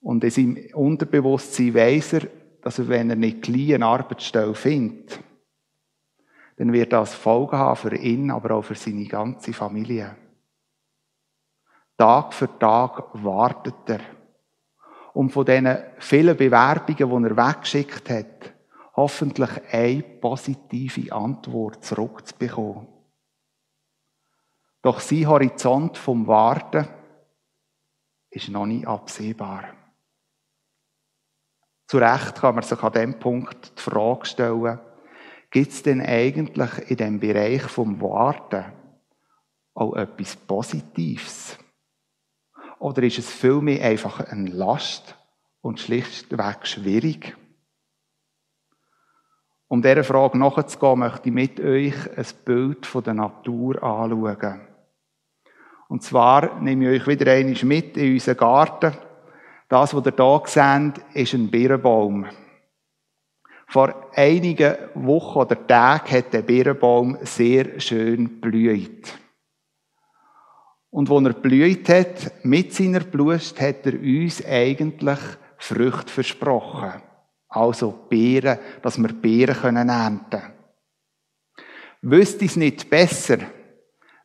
Und 0.00 0.22
in 0.22 0.30
seinem 0.30 0.74
Unterbewusstsein 0.74 1.74
weiss 1.74 2.12
er, 2.12 2.28
dass 2.62 2.78
er, 2.78 2.88
wenn 2.88 3.10
er 3.10 3.16
nicht 3.16 3.42
gleich 3.42 3.74
eine 3.74 3.86
Arbeitsstelle 3.86 4.54
findet, 4.54 5.18
dann 6.56 6.72
wird 6.72 6.92
das 6.92 7.14
Folgen 7.14 7.58
haben 7.58 7.76
für 7.76 7.96
ihn, 7.96 8.30
aber 8.30 8.52
auch 8.52 8.62
für 8.62 8.76
seine 8.76 9.06
ganze 9.06 9.52
Familie. 9.52 10.16
Tag 11.96 12.32
für 12.32 12.58
Tag 12.58 13.10
wartet 13.14 13.74
er 13.86 14.00
um 15.14 15.30
von 15.30 15.46
diesen 15.46 15.78
vielen 15.98 16.36
Bewerbungen, 16.36 17.24
die 17.24 17.30
er 17.30 17.48
weggeschickt 17.48 18.10
hat, 18.10 18.52
hoffentlich 18.96 19.50
eine 19.72 20.02
positive 20.02 21.12
Antwort 21.12 21.84
zurückzubekommen. 21.84 22.88
Doch 24.82 25.00
sein 25.00 25.26
Horizont 25.26 25.96
vom 25.96 26.26
Warten 26.26 26.86
ist 28.28 28.48
noch 28.48 28.66
nicht 28.66 28.86
absehbar. 28.86 29.64
Zu 31.86 31.98
Recht 31.98 32.34
kann 32.34 32.56
man 32.56 32.64
sich 32.64 32.82
an 32.82 32.92
dem 32.92 33.18
Punkt 33.18 33.78
die 33.78 33.82
Frage 33.82 34.26
stellen, 34.26 34.80
gibt 35.50 35.70
es 35.70 35.82
denn 35.82 36.00
eigentlich 36.00 36.90
in 36.90 36.96
dem 36.96 37.20
Bereich 37.20 37.62
vom 37.62 38.00
Warten 38.00 38.64
auch 39.74 39.94
etwas 39.94 40.34
Positives? 40.34 41.56
Oder 42.84 43.04
ist 43.04 43.18
es 43.18 43.30
vielmehr 43.30 43.82
einfach 43.82 44.20
eine 44.20 44.50
Last 44.50 45.16
und 45.62 45.80
schlichtweg 45.80 46.66
schwierig? 46.66 47.34
Um 49.68 49.80
dieser 49.80 50.04
Frage 50.04 50.36
nachzugehen, 50.36 50.98
möchte 50.98 51.30
ich 51.30 51.34
mit 51.34 51.60
euch 51.60 51.94
ein 52.14 52.26
Bild 52.44 52.84
von 52.84 53.02
der 53.02 53.14
Natur 53.14 53.82
anschauen. 53.82 54.60
Und 55.88 56.02
zwar 56.02 56.60
nehme 56.60 56.92
ich 56.92 57.00
euch 57.00 57.06
wieder 57.08 57.32
einmal 57.32 57.56
mit 57.64 57.96
in 57.96 58.12
unseren 58.12 58.36
Garten. 58.36 58.92
Das, 59.70 59.94
was 59.94 60.04
ihr 60.04 60.14
hier 60.14 60.42
seht, 60.44 61.04
ist 61.14 61.32
ein 61.32 61.50
Birnbaum. 61.50 62.26
Vor 63.66 64.10
einigen 64.14 64.76
Wochen 64.92 65.38
oder 65.38 65.66
Tagen 65.66 66.18
hat 66.18 66.34
der 66.34 66.42
Birnbaum 66.42 67.16
sehr 67.22 67.80
schön 67.80 68.42
blüht. 68.42 69.23
Und 70.94 71.08
wo 71.08 71.18
er 71.18 71.32
blüht 71.32 71.88
hat, 71.88 72.44
mit 72.44 72.72
seiner 72.72 73.00
Blust, 73.00 73.60
hat 73.60 73.84
er 73.84 73.94
uns 73.94 74.44
eigentlich 74.46 75.18
Früchte 75.56 76.12
versprochen. 76.12 77.02
Also 77.48 78.06
Beeren, 78.08 78.60
dass 78.80 78.96
wir 79.02 79.12
Beeren 79.12 79.88
ernten 79.88 80.30
können. 80.30 80.52
Wüsste 82.00 82.44
es 82.44 82.54
nicht 82.54 82.88
besser, 82.88 83.38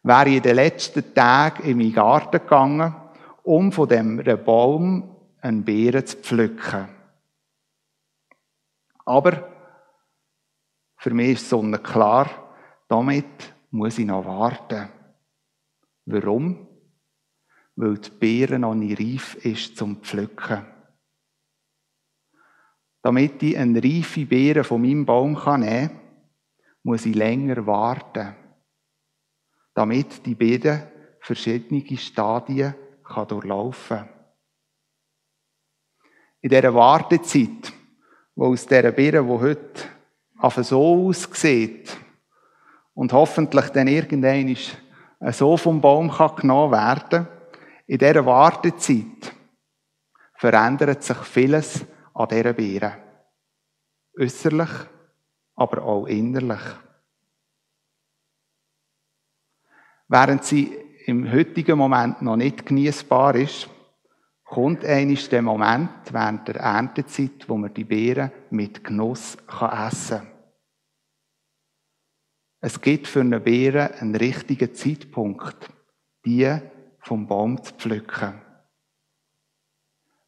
wäre 0.04 0.30
ich 0.30 0.36
in 0.36 0.44
den 0.44 0.58
letzten 0.58 1.12
Tagen 1.12 1.64
in 1.64 1.80
meinen 1.80 1.92
Garten 1.92 2.40
gegangen, 2.40 2.96
um 3.42 3.72
von 3.72 3.90
dem 3.90 4.24
Baum 4.46 5.16
einen 5.42 5.64
Beeren 5.64 6.06
zu 6.06 6.18
pflücken. 6.18 6.88
Aber 9.06 9.50
für 10.98 11.16
mich 11.16 11.32
ist 11.32 11.50
Sonne 11.50 11.80
klar, 11.80 12.30
damit 12.88 13.56
muss 13.72 13.98
ich 13.98 14.06
noch 14.06 14.24
warten. 14.24 14.99
Warum? 16.12 16.68
Weil 17.76 18.00
die 18.00 18.10
Beere 18.10 18.58
noch 18.58 18.74
nicht 18.74 19.00
reif 19.00 19.36
ist 19.46 19.78
zum 19.78 19.98
Pflücken. 19.98 20.66
Damit 23.04 23.44
ich 23.44 23.56
eine 23.56 23.82
reife 23.82 24.26
Beere 24.26 24.64
von 24.64 24.82
meinem 24.82 25.06
Baum 25.06 25.34
nehmen 25.34 25.44
kann, 25.44 26.00
muss 26.82 27.06
ich 27.06 27.14
länger 27.14 27.66
warten. 27.68 28.36
Damit 29.76 30.26
die 30.26 30.34
Beere 30.34 30.92
verschiedene 31.20 31.86
Stadien 31.98 32.74
durchlaufen 33.04 33.98
kann. 33.98 34.10
In 36.42 36.50
dieser 36.50 36.74
Wartezeit, 36.74 37.72
wo 38.34 38.48
aus 38.48 38.66
dieser 38.66 38.92
Beere, 38.92 39.24
die 39.24 39.30
heute 39.30 40.64
so 40.64 41.08
aussieht 41.08 41.96
und 42.96 43.14
hoffentlich 43.14 43.70
dann 43.70 43.88
irgendwann 43.88 44.58
so 45.32 45.58
vom 45.58 45.82
Baum 45.82 46.12
kann 46.12 46.36
genommen 46.36 46.72
werden 46.72 47.28
in 47.90 47.98
dieser 47.98 48.24
Wartezeit 48.24 49.34
verändert 50.36 51.02
sich 51.02 51.18
vieles 51.18 51.84
an 52.14 52.28
dieser 52.28 52.54
Beere. 52.54 52.98
Äußerlich, 54.18 54.70
aber 55.56 55.84
auch 55.84 56.06
innerlich. 56.06 56.62
Während 60.08 60.44
sie 60.44 60.72
im 61.08 61.32
heutigen 61.32 61.80
Moment 61.80 62.22
noch 62.22 62.36
nicht 62.36 62.66
genießbar 62.66 63.36
ist, 63.36 63.68
kommt 64.44 64.86
eines 64.86 65.28
der 65.28 65.42
Moment 65.42 66.14
während 66.14 66.48
der 66.48 66.58
Erntezeit, 66.58 67.50
wo 67.50 67.58
man 67.58 67.74
die 67.74 67.86
Beeren 67.86 68.32
mit 68.52 68.84
Genuss 68.84 69.36
essen 69.36 70.20
kann. 70.20 70.28
Es 72.62 72.82
gibt 72.82 73.08
für 73.08 73.22
eine 73.22 73.40
Beere 73.40 73.94
einen 73.96 74.16
richtigen 74.16 74.74
Zeitpunkt, 74.74 75.70
die 76.26 76.60
vom 77.00 77.28
Baum 77.28 77.64
zu 77.64 77.74
pflücken. 77.74 78.42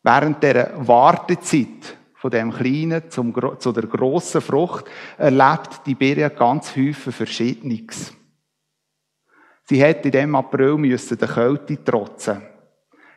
Während 0.03 0.41
der 0.41 0.87
Wartezeit 0.87 1.97
von 2.15 2.31
dem 2.31 2.51
kleinen 2.51 3.09
zum, 3.09 3.33
zu 3.59 3.71
der 3.71 3.87
grossen 3.87 4.41
Frucht 4.41 4.85
erlebt 5.17 5.81
die 5.85 5.95
Beere 5.95 6.29
ganz 6.29 6.75
häufig 6.75 7.13
Verschiedenes. 7.13 8.13
Sie 9.63 9.83
hat 9.83 10.05
in 10.05 10.11
dem 10.11 10.35
April 10.35 10.77
müssen 10.77 11.17
der 11.17 11.27
Kälte 11.27 11.83
trotzen. 11.83 12.41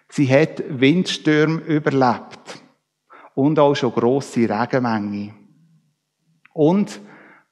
Sie 0.09 0.29
hat 0.29 0.63
Windstürme 0.69 1.61
überlebt 1.63 2.63
und 3.35 3.59
auch 3.59 3.75
schon 3.75 3.93
grosse 3.93 4.49
Regenmengen. 4.49 5.35
Und 6.53 7.01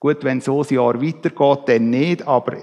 gut, 0.02 0.24
wenn 0.24 0.40
so 0.40 0.62
ein 0.62 0.74
Jahr 0.74 1.00
weitergeht, 1.00 1.68
dann 1.68 1.90
nicht, 1.90 2.26
aber 2.26 2.56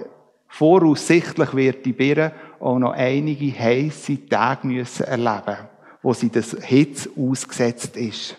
voraussichtlich 0.50 1.54
wird 1.54 1.86
die 1.86 1.94
Birne 1.94 2.34
auch 2.60 2.78
noch 2.78 2.92
einige 2.92 3.58
heiße 3.58 4.28
Tage 4.28 4.68
müssen 4.68 5.06
erleben, 5.06 5.70
wo 6.02 6.14
sie 6.14 6.30
das 6.30 6.52
Hitze 6.52 7.10
ausgesetzt 7.18 7.96
ist. 7.96 8.36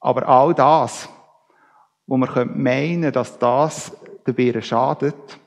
Aber 0.00 0.28
all 0.28 0.52
das, 0.52 1.08
wo 2.06 2.18
man 2.18 2.62
meinen 2.62 3.10
dass 3.10 3.38
das 3.38 3.90
der 4.26 4.34
Birne 4.34 4.60
schadet, 4.60 5.40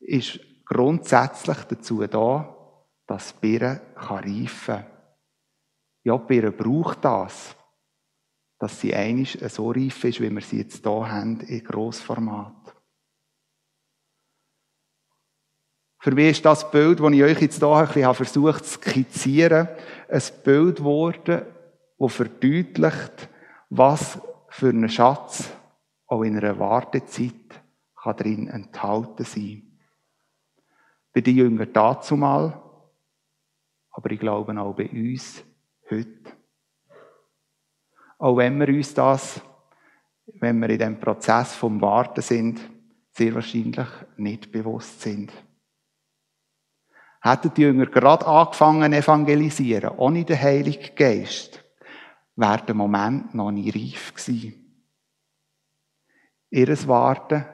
ist 0.00 0.40
grundsätzlich 0.64 1.58
dazu 1.68 2.04
da, 2.04 2.52
dass 3.06 3.32
die 3.32 3.58
Birne 3.58 3.80
reifen 3.94 4.74
kann. 4.74 4.86
Ja, 6.02 6.18
die 6.18 6.26
Birne 6.26 6.50
braucht 6.50 7.04
das, 7.04 7.55
dass 8.58 8.80
sie 8.80 8.94
einig 8.94 9.38
so 9.48 9.70
reif 9.70 10.04
ist, 10.04 10.20
wie 10.20 10.30
wir 10.30 10.40
sie 10.40 10.58
jetzt 10.58 10.82
hier 10.82 11.08
haben, 11.08 11.40
in 11.40 11.64
Grossformat. 11.64 12.54
Für 15.98 16.12
mich 16.12 16.30
ist 16.30 16.44
das 16.44 16.70
Bild, 16.70 17.00
das 17.00 17.12
ich 17.12 17.22
euch 17.22 17.40
jetzt 17.40 17.58
hier 17.58 17.74
ein 17.74 17.86
bisschen 17.86 18.14
versucht 18.14 18.64
zu 18.64 18.80
skizzieren, 18.80 19.68
ein 20.08 20.22
Bild 20.44 20.76
geworden, 20.76 21.42
das 21.98 22.12
verdeutlicht, 22.12 23.28
was 23.70 24.20
für 24.48 24.68
ein 24.68 24.88
Schatz 24.88 25.50
auch 26.06 26.22
in 26.22 26.36
einer 26.36 26.58
Wartezeit 26.58 27.62
kann 27.94 28.16
drin 28.16 28.48
enthalten 28.48 29.24
sein 29.24 29.66
bei 31.16 31.22
den 31.22 31.34
Jüngern 31.34 31.72
dazumal, 31.72 32.62
aber 33.90 34.10
ich 34.10 34.20
glaube 34.20 34.60
auch 34.60 34.74
bei 34.74 34.90
uns 34.90 35.42
heute. 35.90 36.35
Auch 38.18 38.36
wenn 38.36 38.58
wir 38.58 38.68
uns 38.68 38.94
das, 38.94 39.40
wenn 40.40 40.58
wir 40.58 40.70
in 40.70 40.78
dem 40.78 41.00
Prozess 41.00 41.54
vom 41.54 41.80
Warten 41.80 42.22
sind, 42.22 42.60
sehr 43.12 43.34
wahrscheinlich 43.34 43.88
nicht 44.16 44.50
bewusst 44.50 45.00
sind. 45.00 45.32
Hätten 47.22 47.54
die 47.54 47.62
Jünger 47.62 47.86
gerade 47.86 48.26
angefangen 48.26 48.92
evangelisieren, 48.92 49.96
ohne 49.96 50.24
den 50.24 50.40
Heiligen 50.40 50.94
Geist, 50.94 51.64
wäre 52.36 52.64
der 52.66 52.74
Moment 52.74 53.34
noch 53.34 53.50
nie 53.50 53.70
reif 53.70 54.14
gewesen. 54.14 54.66
Ihres 56.50 56.86
Warten 56.86 57.44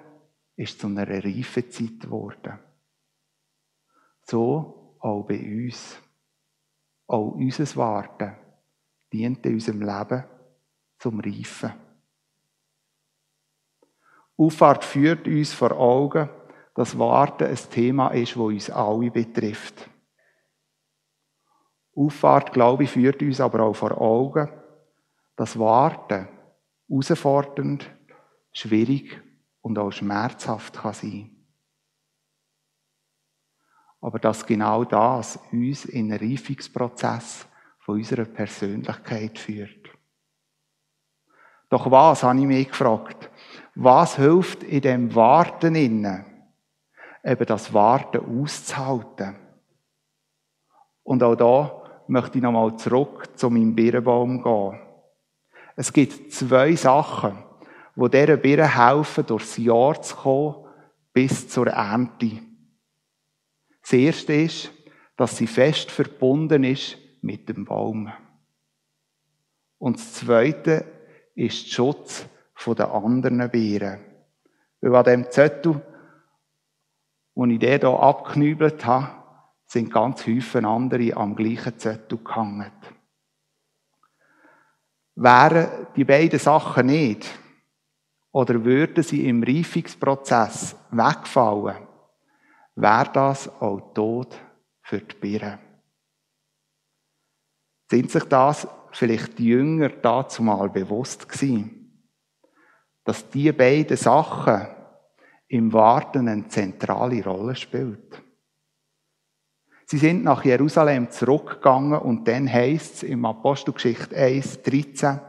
ist 0.57 0.81
zu 0.81 0.87
einer 0.89 1.09
reifen 1.09 1.71
Zeit 1.71 2.01
geworden. 2.01 2.59
So 4.23 4.97
auch 5.01 5.25
bei 5.25 5.39
uns. 5.39 5.99
Auch 7.07 7.33
unser 7.33 7.77
Warten 7.77 8.37
dient 9.13 9.45
in 9.47 9.55
unserem 9.55 9.83
Leben 9.83 10.25
zum 11.03 11.21
Reifen. 11.21 11.73
Auffahrt 14.37 14.85
führt 14.85 15.27
uns 15.27 15.53
vor 15.53 15.73
Augen, 15.73 16.29
dass 16.75 16.99
Warten 16.99 17.49
ein 17.49 17.59
Thema 17.71 18.09
ist, 18.09 18.33
das 18.33 18.37
uns 18.37 18.71
alle 18.71 19.11
betrifft. 19.11 19.91
Auffahrt, 21.95 22.53
glaube 22.53 22.85
ich, 22.85 22.91
führt 22.91 23.21
uns 23.21 23.41
aber 23.41 23.61
auch 23.65 23.75
vor 23.75 24.01
Augen, 24.01 24.49
dass 25.37 25.59
Warten 25.59 26.29
herausfordernd, 26.89 27.91
schwierig 28.53 29.21
und 29.61 29.79
auch 29.79 29.91
schmerzhaft 29.91 30.75
kann 30.75 30.95
sein 30.95 31.43
aber 34.03 34.19
dass 34.19 34.45
genau 34.45 34.85
das 34.85 35.39
uns 35.53 35.85
in 35.85 36.13
einen 36.13 36.31
Reifungsprozess 36.31 37.47
von 37.79 37.97
unserer 37.97 38.25
Persönlichkeit 38.25 39.39
führt. 39.39 39.82
Doch 41.73 41.91
was, 41.91 42.23
habe 42.23 42.39
ich 42.39 42.45
mich 42.45 42.69
gefragt, 42.69 43.31
was 43.75 44.17
hilft 44.17 44.63
in 44.63 44.83
dem 44.83 45.15
Warten 45.15 45.75
innen, 45.75 46.23
eben 47.25 47.47
das 47.47 47.73
Warten 47.73 48.43
auszuhalten? 48.43 49.37
Und 51.03 51.23
auch 51.23 51.35
da 51.35 51.83
möchte 52.09 52.37
ich 52.37 52.43
nochmal 52.43 52.77
zurück 52.77 53.39
zu 53.39 53.49
meinem 53.49 53.75
Birnbaum 53.75 54.43
gehen. 54.43 54.81
Es 55.75 55.91
gibt 55.91 56.31
zwei 56.35 56.77
Sachen, 56.77 57.43
wo 57.97 58.07
dieser 58.07 58.37
Birne 58.37 58.77
helfen, 58.77 59.25
durchs 59.25 59.57
Jahr 59.57 60.03
zu 60.03 60.15
kommen, 60.15 60.67
bis 61.15 61.49
zur 61.49 61.69
Ernte. 61.69 62.33
Das 63.81 63.95
erste 63.95 64.35
ist, 64.35 64.71
dass 65.17 65.39
sie 65.39 65.47
fest 65.47 65.91
verbunden 65.91 66.65
ist 66.65 66.99
mit 67.23 67.49
dem 67.49 67.65
Baum. 67.65 68.13
Und 69.79 69.97
das 69.97 70.13
zweite 70.13 70.92
ist 71.35 71.67
der 71.67 71.71
Schutz 71.71 72.27
der 72.67 72.93
anderen 72.93 73.51
Beeren. 73.51 74.01
Weil 74.81 74.97
an 74.97 75.05
dem 75.05 75.31
Zettel, 75.31 75.81
wo 77.35 77.45
ich 77.47 77.59
den 77.59 77.81
hier 77.81 78.01
abgeknübelt 78.01 78.85
habe, 78.85 79.11
sind 79.67 79.93
ganz 79.93 80.23
viele 80.23 80.69
andere 80.69 81.17
am 81.17 81.35
gleichen 81.35 81.79
Zettel 81.79 82.19
gehangen. 82.19 82.71
Wären 85.15 85.87
die 85.97 86.05
beiden 86.05 86.39
Sachen 86.39 86.87
nicht, 86.87 87.29
oder 88.33 88.65
würden 88.65 89.05
sie 89.05 89.29
im 89.29 89.43
Reifungsprozess 89.43 90.75
wegfallen, 90.91 91.87
wäre 92.75 93.11
das 93.13 93.49
auch 93.61 93.93
Tod 93.93 94.35
für 94.83 95.01
die 95.01 95.15
Birne. 95.15 95.59
Sind 97.91 98.11
sich 98.11 98.25
das 98.25 98.67
vielleicht 98.93 99.39
die 99.39 99.47
Jünger 99.47 99.89
dazu 99.89 100.43
mal 100.43 100.69
bewusst 100.69 101.29
gewesen, 101.29 102.09
dass 103.05 103.29
die 103.31 103.51
beiden 103.53 103.97
Sachen 103.97 104.67
im 105.49 105.73
Warten 105.73 106.29
eine 106.29 106.49
zentrale 106.49 107.25
Rolle 107.25 107.57
spielt? 107.57 108.23
Sie 109.87 109.99
sind 109.99 110.25
nach 110.25 110.45
Jerusalem 110.45 111.11
zurückgegangen 111.11 111.99
und 111.99 112.27
dann 112.27 112.51
heißt 112.51 112.95
es 112.95 113.03
im 113.03 113.25
Apostelgeschichte 113.25 114.17
1, 114.17 114.63
13, 114.63 115.21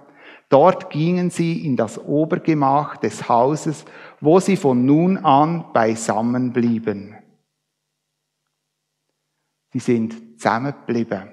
Dort 0.53 0.91
gingen 0.91 1.31
sie 1.31 1.65
in 1.65 1.75
das 1.75 1.97
Obergemach 1.97 2.97
des 2.97 3.27
Hauses, 3.27 3.85
wo 4.21 4.39
sie 4.39 4.55
von 4.55 4.85
nun 4.85 5.17
an 5.17 5.73
beisammen 5.73 6.53
blieben. 6.53 7.15
Sie 9.71 9.79
sind 9.79 10.39
zusammengeblieben. 10.39 11.31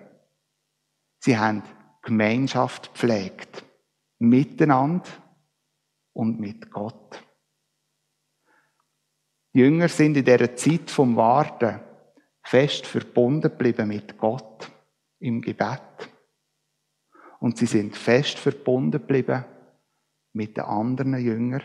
Sie 1.18 1.36
haben 1.36 1.62
Gemeinschaft 2.02 2.88
pflegt. 2.94 3.64
Miteinander 4.18 5.08
und 6.12 6.40
mit 6.40 6.70
Gott. 6.70 7.22
Die 9.54 9.60
Jünger 9.60 9.88
sind 9.88 10.16
in 10.16 10.24
dieser 10.24 10.54
Zeit 10.54 10.90
vom 10.90 11.16
Warten 11.16 11.80
fest 12.42 12.86
verbunden 12.86 13.42
geblieben 13.42 13.88
mit 13.88 14.18
Gott 14.18 14.70
im 15.18 15.40
Gebet. 15.40 15.80
Und 17.40 17.56
sie 17.56 17.66
sind 17.66 17.96
fest 17.96 18.38
verbunden 18.38 18.92
geblieben 18.92 19.44
mit 20.32 20.56
den 20.56 20.64
anderen 20.64 21.18
Jüngern, 21.18 21.62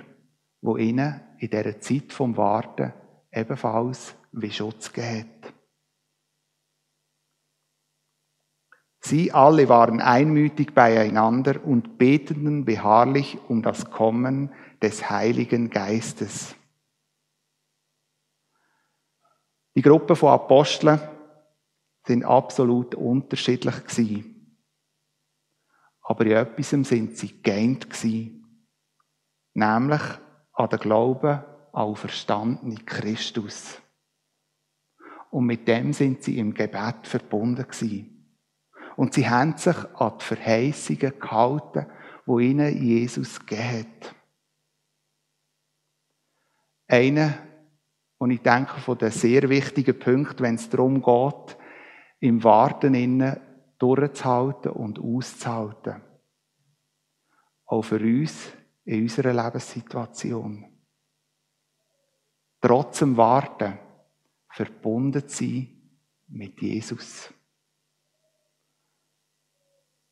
wo 0.62 0.78
ihnen 0.78 1.22
in 1.40 1.50
dieser 1.50 1.80
Zeit 1.80 2.12
vom 2.14 2.38
Warten 2.38 2.94
ebenfalls 3.32 4.16
wie 4.32 4.52
Schutz 4.52 4.92
gegeben 4.92 5.30
Sie 9.06 9.32
alle 9.32 9.70
waren 9.70 10.02
einmütig 10.02 10.74
beieinander 10.74 11.64
und 11.64 12.00
beteten 12.00 12.66
beharrlich 12.66 13.38
um 13.48 13.62
das 13.62 13.92
Kommen 13.92 14.52
des 14.82 15.12
Heiligen 15.12 15.70
Geistes. 15.70 16.56
Die 19.76 19.84
Gruppe 19.84 20.16
von 20.16 20.30
Aposteln 20.30 21.00
sind 22.08 22.24
absolut 22.24 22.96
unterschiedlich 22.96 23.86
gewesen. 23.86 24.58
Aber 26.02 26.26
in 26.26 26.32
etwas 26.32 26.72
sind 26.72 27.16
sie 27.16 27.44
geeint 27.44 27.88
gewesen. 27.88 28.68
Nämlich 29.54 30.02
an 30.54 30.70
den 30.70 30.80
Glauben 30.80 31.44
an 31.74 31.96
verstandenen 31.96 32.84
Christus. 32.88 33.80
Und 35.30 35.46
mit 35.46 35.68
dem 35.68 35.94
sind 35.94 36.24
sie 36.24 36.40
im 36.40 36.56
Gebet 36.56 37.06
verbunden 37.06 37.68
gewesen. 37.68 38.15
Und 38.96 39.14
sie 39.14 39.30
haben 39.30 39.58
sich 39.58 39.76
an 39.76 40.14
die 40.20 40.24
Verheißungen 40.24 41.20
gehalten, 41.20 41.86
wo 42.26 42.40
ihnen 42.40 42.82
Jesus 42.82 43.40
gegeben 43.40 43.86
hat. 44.02 44.16
Einer, 46.88 47.38
und 48.18 48.32
ich 48.32 48.42
denke, 48.42 48.80
von 48.80 48.98
den 48.98 49.12
sehr 49.12 49.50
wichtigen 49.50 50.00
Punkten, 50.00 50.44
wenn 50.44 50.56
es 50.56 50.70
darum 50.70 51.02
geht, 51.02 51.58
im 52.20 52.44
Warten 52.44 52.94
innen 52.94 53.40
durchzuhalten 53.78 54.72
und 54.72 55.00
auszuhalten. 55.00 56.02
Auch 57.66 57.82
für 57.82 58.00
uns 58.00 58.54
in 58.86 59.04
unserer 59.04 59.34
Lebenssituation. 59.34 60.66
Trotz 62.62 63.00
dem 63.00 63.18
Warten 63.18 63.78
verbunden 64.50 65.24
sein 65.28 65.68
mit 66.28 66.62
Jesus. 66.62 67.34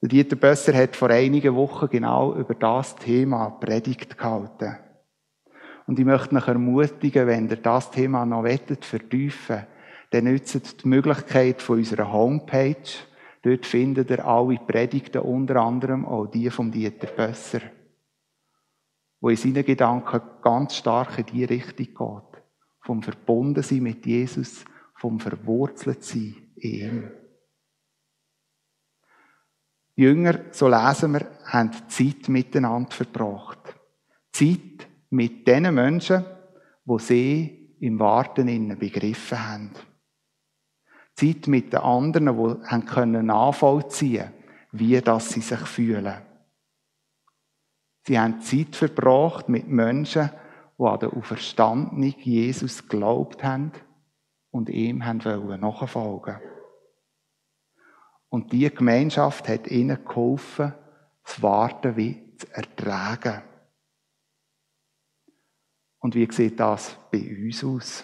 Dieter 0.09 0.35
Bösser 0.35 0.73
hat 0.73 0.97
vor 0.97 1.09
einigen 1.09 1.55
Wochen 1.55 1.87
genau 1.87 2.35
über 2.35 2.55
das 2.55 2.95
Thema 2.97 3.51
Predigt 3.51 4.17
gehalten. 4.17 4.75
Und 5.87 5.97
ich 5.97 6.05
möchte 6.05 6.35
euch 6.35 6.47
ermutigen, 6.47 7.25
wenn 7.25 7.49
ihr 7.49 7.55
das 7.55 7.89
Thema 7.89 8.25
noch 8.25 8.43
wettet, 8.43 8.83
vertiefen, 8.83 9.65
dann 10.11 10.25
nützt 10.25 10.83
die 10.83 10.87
Möglichkeit 10.89 11.61
von 11.61 11.77
unserer 11.77 12.11
Homepage. 12.11 12.75
Dort 13.43 13.65
findet 13.65 14.09
ihr 14.09 14.25
alle 14.25 14.57
Predigten, 14.57 15.21
unter 15.21 15.57
anderem 15.57 16.05
auch 16.05 16.27
die 16.27 16.49
vom 16.49 16.69
Dieter 16.69 17.07
Bösser, 17.07 17.61
wo 19.21 19.29
in 19.29 19.37
seinen 19.37 19.65
Gedanken 19.65 20.21
ganz 20.41 20.75
stark 20.75 21.17
in 21.17 21.25
die 21.27 21.45
Richtung 21.45 21.85
geht. 21.85 22.43
Vom 22.81 23.01
Verbundensein 23.01 23.83
mit 23.83 24.05
Jesus, 24.05 24.65
vom 24.95 25.19
Verwurzeltsein 25.21 26.35
in 26.57 26.71
ihm. 26.71 27.22
Die 29.95 30.03
Jünger, 30.03 30.39
so 30.51 30.67
lesen 30.67 31.13
wir, 31.13 31.27
haben 31.45 31.71
Zeit 31.87 32.27
miteinander 32.27 32.91
verbracht. 32.91 33.75
Zeit 34.31 34.87
mit 35.11 35.47
den 35.47 35.73
Menschen, 35.73 36.25
wo 36.85 36.97
sie 36.97 37.75
im 37.79 37.99
Warten 37.99 38.47
innen 38.47 38.79
begriffen 38.79 39.47
haben. 39.47 39.71
Zeit 41.15 41.47
mit 41.47 41.73
den 41.73 41.81
anderen, 41.81 42.25
die 42.25 42.67
haben 42.67 42.85
können 42.85 43.27
nachvollziehen, 43.27 44.31
wie 44.71 44.99
das 44.99 45.29
sie 45.29 45.41
sich 45.41 45.59
fühlen. 45.59 46.21
Sie 48.05 48.19
haben 48.19 48.41
Zeit 48.41 48.75
verbracht 48.75 49.47
mit 49.47 49.67
Menschen, 49.67 50.29
die 50.77 50.83
an 50.83 50.99
den 50.99 51.11
auferstandenen 51.11 52.15
Jesus 52.17 52.87
geglaubt 52.87 53.43
haben 53.43 53.71
und 54.49 54.69
ihm 54.69 55.05
haben 55.05 55.19
nachfolgen 55.19 55.93
wollen. 55.93 56.52
Und 58.33 58.51
die 58.51 58.67
Gemeinschaft 58.67 59.47
hat 59.47 59.67
ihnen 59.67 60.03
geholfen, 60.03 60.73
das 61.23 61.43
Warten 61.43 61.95
wie 61.95 62.35
zu 62.35 62.51
ertragen. 62.51 63.43
Und 65.99 66.15
wie 66.15 66.27
sieht 66.31 66.59
das 66.59 66.97
bei 67.11 67.19
uns 67.19 67.63
aus? 67.63 68.03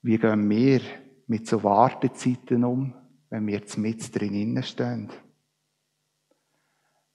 Wie 0.00 0.16
gehen 0.16 0.48
wir 0.48 0.80
mit 1.26 1.46
so 1.46 1.62
Wartezeiten 1.62 2.64
um, 2.64 2.94
wenn 3.28 3.46
wir 3.46 3.56
jetzt 3.56 3.76
mit 3.76 4.18
drinnen 4.18 4.62
stehen? 4.62 5.10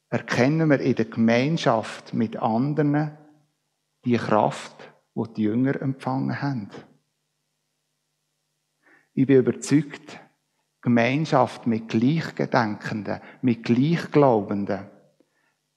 Erkennen 0.10 0.70
wir 0.70 0.82
in 0.82 0.94
der 0.94 1.06
Gemeinschaft 1.06 2.14
mit 2.14 2.38
anderen 2.38 3.18
die 4.06 4.18
Kraft, 4.18 4.94
die 5.16 5.34
die 5.34 5.42
Jünger 5.42 5.82
empfangen 5.82 6.44
haben? 6.44 6.70
Ich 9.16 9.26
bin 9.26 9.38
überzeugt, 9.38 10.20
Gemeinschaft 10.86 11.66
mit 11.66 11.90
Gleichgedenkenden, 11.90 13.20
mit 13.42 13.64
Gleichglaubenden. 13.64 14.88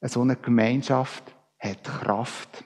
So 0.02 0.20
eine 0.20 0.36
Gemeinschaft 0.36 1.34
hat 1.58 1.82
Kraft. 1.82 2.62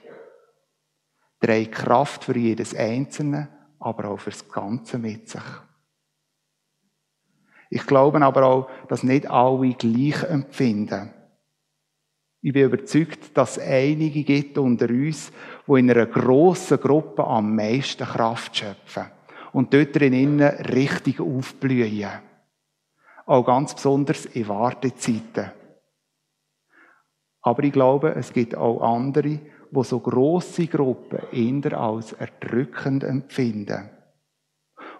Trägt 1.39 1.71
Kraft 1.71 2.25
für 2.25 2.37
jedes 2.37 2.75
Einzelne, 2.75 3.47
aber 3.79 4.09
auch 4.09 4.19
für 4.19 4.31
das 4.31 4.49
Ganze 4.49 4.97
mit 4.97 5.29
sich. 5.29 5.41
Ich 7.69 7.85
glaube 7.85 8.21
aber 8.21 8.43
auch, 8.43 8.69
dass 8.89 9.03
nicht 9.03 9.25
alle 9.31 9.73
gleich 9.75 10.23
empfinden. 10.23 11.13
Ich 12.41 12.51
bin 12.51 12.65
überzeugt, 12.65 13.37
dass 13.37 13.55
es 13.55 13.63
einige 13.63 14.21
gibt 14.25 14.57
unter 14.57 14.89
uns, 14.89 15.31
die 15.65 15.79
in 15.79 15.89
einer 15.89 16.07
grossen 16.07 16.77
Gruppe 16.77 17.25
am 17.25 17.55
meisten 17.55 18.05
Kraft 18.05 18.57
schöpfen 18.57 19.05
und 19.53 19.73
dort 19.73 19.95
drinnen 19.95 20.41
richtig 20.41 21.21
aufblühen. 21.21 22.32
Auch 23.25 23.45
ganz 23.45 23.73
besonders 23.73 24.25
in 24.25 24.47
Wartezeiten. 24.47 25.51
Aber 27.41 27.63
ich 27.63 27.73
glaube, 27.73 28.15
es 28.15 28.31
gibt 28.31 28.55
auch 28.55 28.81
andere, 28.81 29.39
wo 29.71 29.83
so 29.83 29.99
große 29.99 30.67
Gruppen 30.67 31.19
eher 31.31 31.79
als 31.79 32.13
erdrückend 32.13 33.03
empfinden 33.03 33.89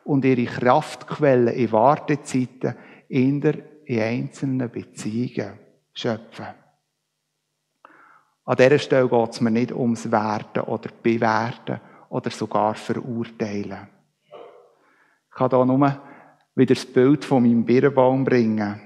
und 0.04 0.26
ihre 0.26 0.46
Kraftquellen 0.46 1.54
in 1.54 1.72
Wartezeiten 1.72 2.76
eher 3.08 3.54
in 3.86 4.00
einzelnen 4.00 4.70
Beziehungen 4.70 5.60
schöpfen. 5.94 6.48
An 8.46 8.58
dieser 8.58 8.80
Stelle 8.80 9.08
geht 9.08 9.30
es 9.30 9.42
mir 9.42 9.52
nicht 9.52 9.72
ums 9.72 10.12
Werten 10.12 10.62
oder 10.62 10.90
Bewerten 11.02 11.80
oder 12.10 12.30
sogar 12.30 12.76
Verurteilen. 12.76 13.88
Ich 15.30 15.36
kann 15.36 15.50
hier 15.50 15.66
nur 15.66 16.02
wieder 16.56 16.76
das 16.76 16.86
Bild 16.86 17.26
von 17.26 17.44
meinem 17.44 17.66
Birnbaum 17.66 18.24
bringen. 18.24 18.80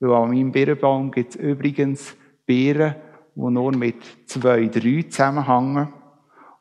Weil 0.00 0.12
an 0.12 0.30
meinem 0.30 0.52
Birnbaum 0.52 1.10
gibt 1.10 1.30
es 1.30 1.36
übrigens 1.36 2.16
Beeren, 2.46 2.96
die 3.34 3.40
nur 3.40 3.72
mit 3.76 3.96
zwei, 4.26 4.66
drei 4.66 5.02
zusammenhängen. 5.02 5.92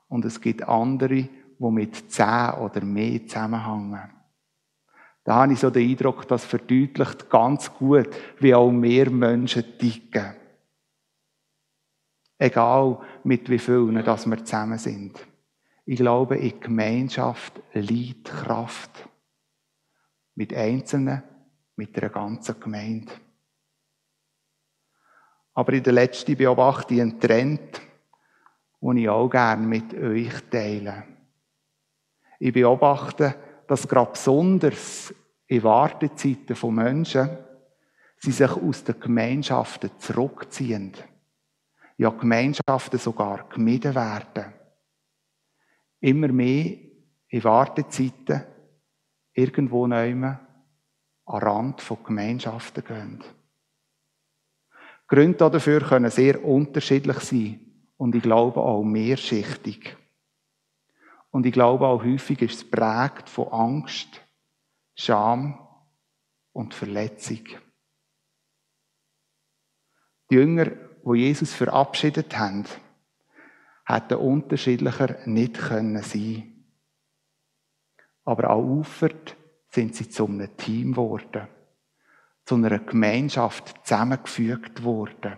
Und 0.08 0.26
es 0.26 0.40
gibt 0.40 0.68
andere, 0.68 1.16
die 1.16 1.30
mit 1.72 2.12
zehn 2.12 2.52
oder 2.60 2.84
mehr 2.84 3.26
zusammenhängen. 3.26 4.00
Da 5.24 5.36
habe 5.36 5.54
ich 5.54 5.60
so 5.60 5.70
den 5.70 5.88
Eindruck, 5.90 6.28
das 6.28 6.46
verdeutlicht 6.46 7.30
ganz 7.30 7.72
gut, 7.74 8.10
wie 8.40 8.56
auch 8.56 8.72
mehr 8.72 9.10
Menschen 9.12 9.64
ticken. 9.78 10.34
Egal, 12.40 13.00
mit 13.24 13.48
wie 13.50 13.60
vielen 13.60 14.04
dass 14.04 14.26
wir 14.26 14.44
zusammen 14.44 14.80
sind. 14.80 15.20
Ich 15.86 15.98
glaube, 15.98 16.38
in 16.38 16.60
Gemeinschaft 16.60 17.62
liegt 17.74 18.26
Kraft. 18.26 19.08
Mit 20.36 20.54
Einzelnen, 20.54 21.24
mit 21.76 21.96
der 21.96 22.10
ganzen 22.10 22.60
Gemeinde. 22.60 23.12
Aber 25.54 25.74
in 25.74 25.84
der 25.84 25.94
letzten 25.94 26.38
beobachte 26.38 26.94
ich 26.94 27.02
einen 27.02 27.20
Trend, 27.20 27.82
den 28.82 28.98
ich 28.98 29.10
auch 29.10 29.30
gerne 29.30 29.66
mit 29.66 29.94
euch 29.94 30.34
teile. 30.50 31.04
Ich 32.40 32.54
beobachte, 32.54 33.36
dass 33.68 33.88
gerade 33.88 34.12
besonders 34.12 35.14
in 35.48 35.64
Wartezeiten 35.64 36.56
von 36.56 36.76
Menschen 36.76 37.30
sie 38.18 38.32
sich 38.32 38.50
aus 38.50 38.84
den 38.84 39.00
Gemeinschaften 39.00 39.92
zurückziehen. 39.98 40.94
Ja, 41.98 42.10
Gemeinschaften 42.10 43.00
sogar 43.00 43.48
gemieden 43.50 43.94
werden. 43.94 44.54
Immer 46.00 46.30
mehr 46.30 46.78
in 47.28 47.44
Wartezeiten 47.44 48.44
irgendwo 49.34 49.88
nehmen 49.88 50.40
an 51.26 51.42
Rand 51.42 51.82
von 51.82 52.04
Gemeinschaften 52.04 52.84
gehen. 52.84 53.24
Gründe 55.08 55.50
dafür 55.50 55.82
können 55.82 56.10
sehr 56.10 56.44
unterschiedlich 56.44 57.20
sein 57.20 57.60
und 57.98 58.16
ich 58.16 58.24
glaube 58.24 58.62
auch 58.62 58.84
mehrschichtig. 58.84 59.98
Und 61.32 61.46
ich 61.46 61.54
glaube 61.54 61.88
auch 61.88 62.04
häufig 62.04 62.42
ist 62.42 62.56
es 62.56 62.70
prägt 62.70 63.30
von 63.30 63.48
Angst, 63.50 64.22
Scham 64.96 65.68
und 66.52 66.74
Verletzung. 66.74 67.44
Die 70.30 70.36
Jünger, 70.36 70.72
die 71.06 71.18
Jesus 71.18 71.54
verabschiedet 71.54 72.38
haben, 72.38 72.66
hätten 73.86 74.18
unterschiedlicher 74.18 75.18
nicht 75.26 75.56
können 75.56 76.02
sein. 76.04 76.51
Aber 78.24 78.50
auch 78.50 78.64
ufert 78.64 79.36
sind 79.70 79.96
sie 79.96 80.10
zu 80.10 80.26
einem 80.28 80.56
Team 80.58 80.92
geworden, 80.92 81.48
zu 82.46 82.56
einer 82.56 82.80
Gemeinschaft 82.80 83.86
zusammengefügt 83.86 84.84
worden. 84.84 85.38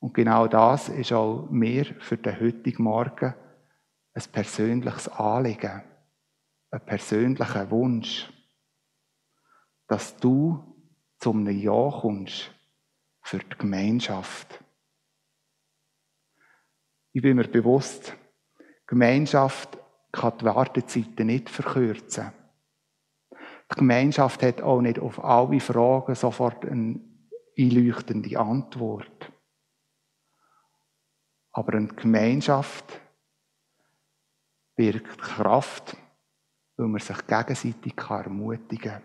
Und 0.00 0.14
genau 0.14 0.46
das 0.46 0.88
ist 0.88 1.12
auch 1.12 1.48
mir 1.50 1.84
für 2.00 2.16
den 2.16 2.38
heutigen 2.38 2.84
Morgen 2.84 3.34
ein 4.14 4.22
persönliches 4.32 5.08
Anliegen, 5.08 5.82
ein 6.70 6.84
persönlicher 6.84 7.70
Wunsch, 7.70 8.30
dass 9.88 10.16
du 10.16 10.76
zum 11.18 11.48
Ja 11.48 11.90
kommst 12.00 12.52
für 13.22 13.38
die 13.38 13.58
Gemeinschaft. 13.58 14.62
Ich 17.12 17.22
bin 17.22 17.36
mir 17.36 17.48
bewusst, 17.48 18.16
Gemeinschaft 18.86 19.78
kann 20.12 20.38
die 20.38 20.44
Wartezeiten 20.44 21.26
nicht 21.26 21.50
verkürzen. 21.50 22.32
Die 23.70 23.74
Gemeinschaft 23.76 24.42
hat 24.42 24.62
auch 24.62 24.80
nicht 24.80 24.98
auf 24.98 25.22
alle 25.22 25.60
Fragen 25.60 26.14
sofort 26.14 26.64
eine 26.64 27.00
einleuchtende 27.58 28.38
Antwort. 28.38 29.32
Aber 31.52 31.74
eine 31.74 31.88
Gemeinschaft 31.88 33.00
birgt 34.76 35.20
Kraft, 35.20 35.96
weil 36.76 36.86
man 36.86 37.00
sich 37.00 37.26
gegenseitig 37.26 37.94
ermutigen 38.08 38.92
kann. 38.92 39.02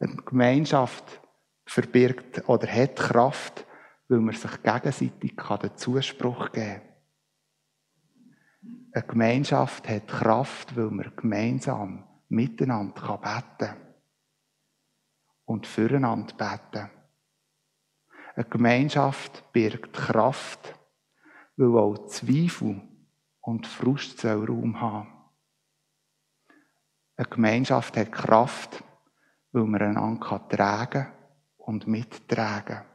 Eine 0.00 0.16
Gemeinschaft 0.16 1.20
verbirgt 1.64 2.48
oder 2.48 2.66
hat 2.66 2.96
Kraft, 2.96 3.66
weil 4.08 4.18
man 4.18 4.34
sich 4.34 4.62
gegenseitig 4.62 5.36
den 5.36 5.76
Zuspruch 5.76 6.50
geben 6.50 6.80
kann. 6.80 6.89
Eine 8.92 9.06
Gemeinschaft 9.06 9.88
hat 9.88 10.08
Kraft, 10.08 10.76
weil 10.76 10.90
man 10.90 11.12
gemeinsam 11.14 12.08
miteinander 12.28 13.18
beten 13.18 13.56
kann. 13.58 13.94
Und 15.44 15.66
füreinander 15.66 16.34
beten. 16.34 16.90
Eine 18.34 18.44
Gemeinschaft 18.46 19.52
birgt 19.52 19.92
Kraft, 19.92 20.74
weil 21.56 21.76
auch 21.76 22.06
Zweifel 22.06 22.80
und 23.40 23.66
Frust 23.66 24.24
Raum 24.24 24.80
haben. 24.80 25.12
Eine 27.16 27.28
Gemeinschaft 27.28 27.96
hat 27.96 28.12
Kraft, 28.12 28.82
weil 29.52 29.64
man 29.64 29.82
einander 29.82 30.48
tragen 30.48 31.12
und 31.56 31.86
mittragen 31.86 32.76
kann. 32.76 32.86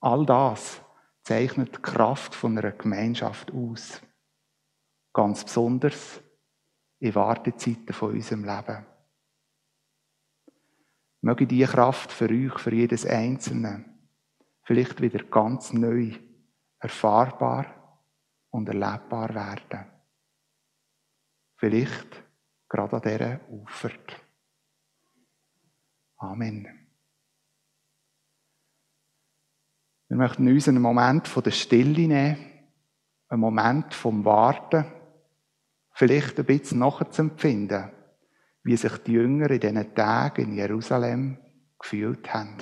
All 0.00 0.26
das 0.26 0.83
zeichnet 1.24 1.76
die 1.76 1.82
Kraft 1.82 2.34
von 2.34 2.56
einer 2.56 2.72
Gemeinschaft 2.72 3.50
aus. 3.52 4.00
Ganz 5.12 5.44
besonders 5.44 6.20
in 6.98 7.14
Wartezeiten 7.14 7.92
von 7.92 8.12
unserem 8.12 8.44
Leben. 8.44 8.86
Möge 11.22 11.46
diese 11.46 11.72
Kraft 11.72 12.12
für 12.12 12.28
euch, 12.28 12.58
für 12.58 12.74
jedes 12.74 13.06
Einzelne, 13.06 13.84
vielleicht 14.62 15.00
wieder 15.00 15.24
ganz 15.24 15.72
neu 15.72 16.12
erfahrbar 16.78 18.02
und 18.50 18.68
erlebbar 18.68 19.34
werden. 19.34 19.86
Vielleicht 21.56 22.22
gerade 22.68 22.96
an 22.96 23.02
dieser 23.02 23.40
Ufert. 23.48 24.22
Amen. 26.18 26.83
Wir 30.08 30.16
möchten 30.16 30.46
uns 30.46 30.68
einen 30.68 30.82
Moment 30.82 31.28
von 31.28 31.42
der 31.42 31.50
Stille 31.50 32.06
nehmen, 32.06 32.36
einen 33.28 33.40
Moment 33.40 33.94
vom 33.94 34.24
Warten, 34.24 34.84
vielleicht 35.92 36.38
ein 36.38 36.44
bisschen 36.44 36.80
nachzuempfinden, 36.80 37.90
wie 38.62 38.76
sich 38.76 38.96
die 38.98 39.12
Jünger 39.12 39.50
in 39.50 39.60
diesen 39.60 39.94
Tagen 39.94 40.42
in 40.42 40.56
Jerusalem 40.56 41.38
gefühlt 41.78 42.32
haben. 42.32 42.56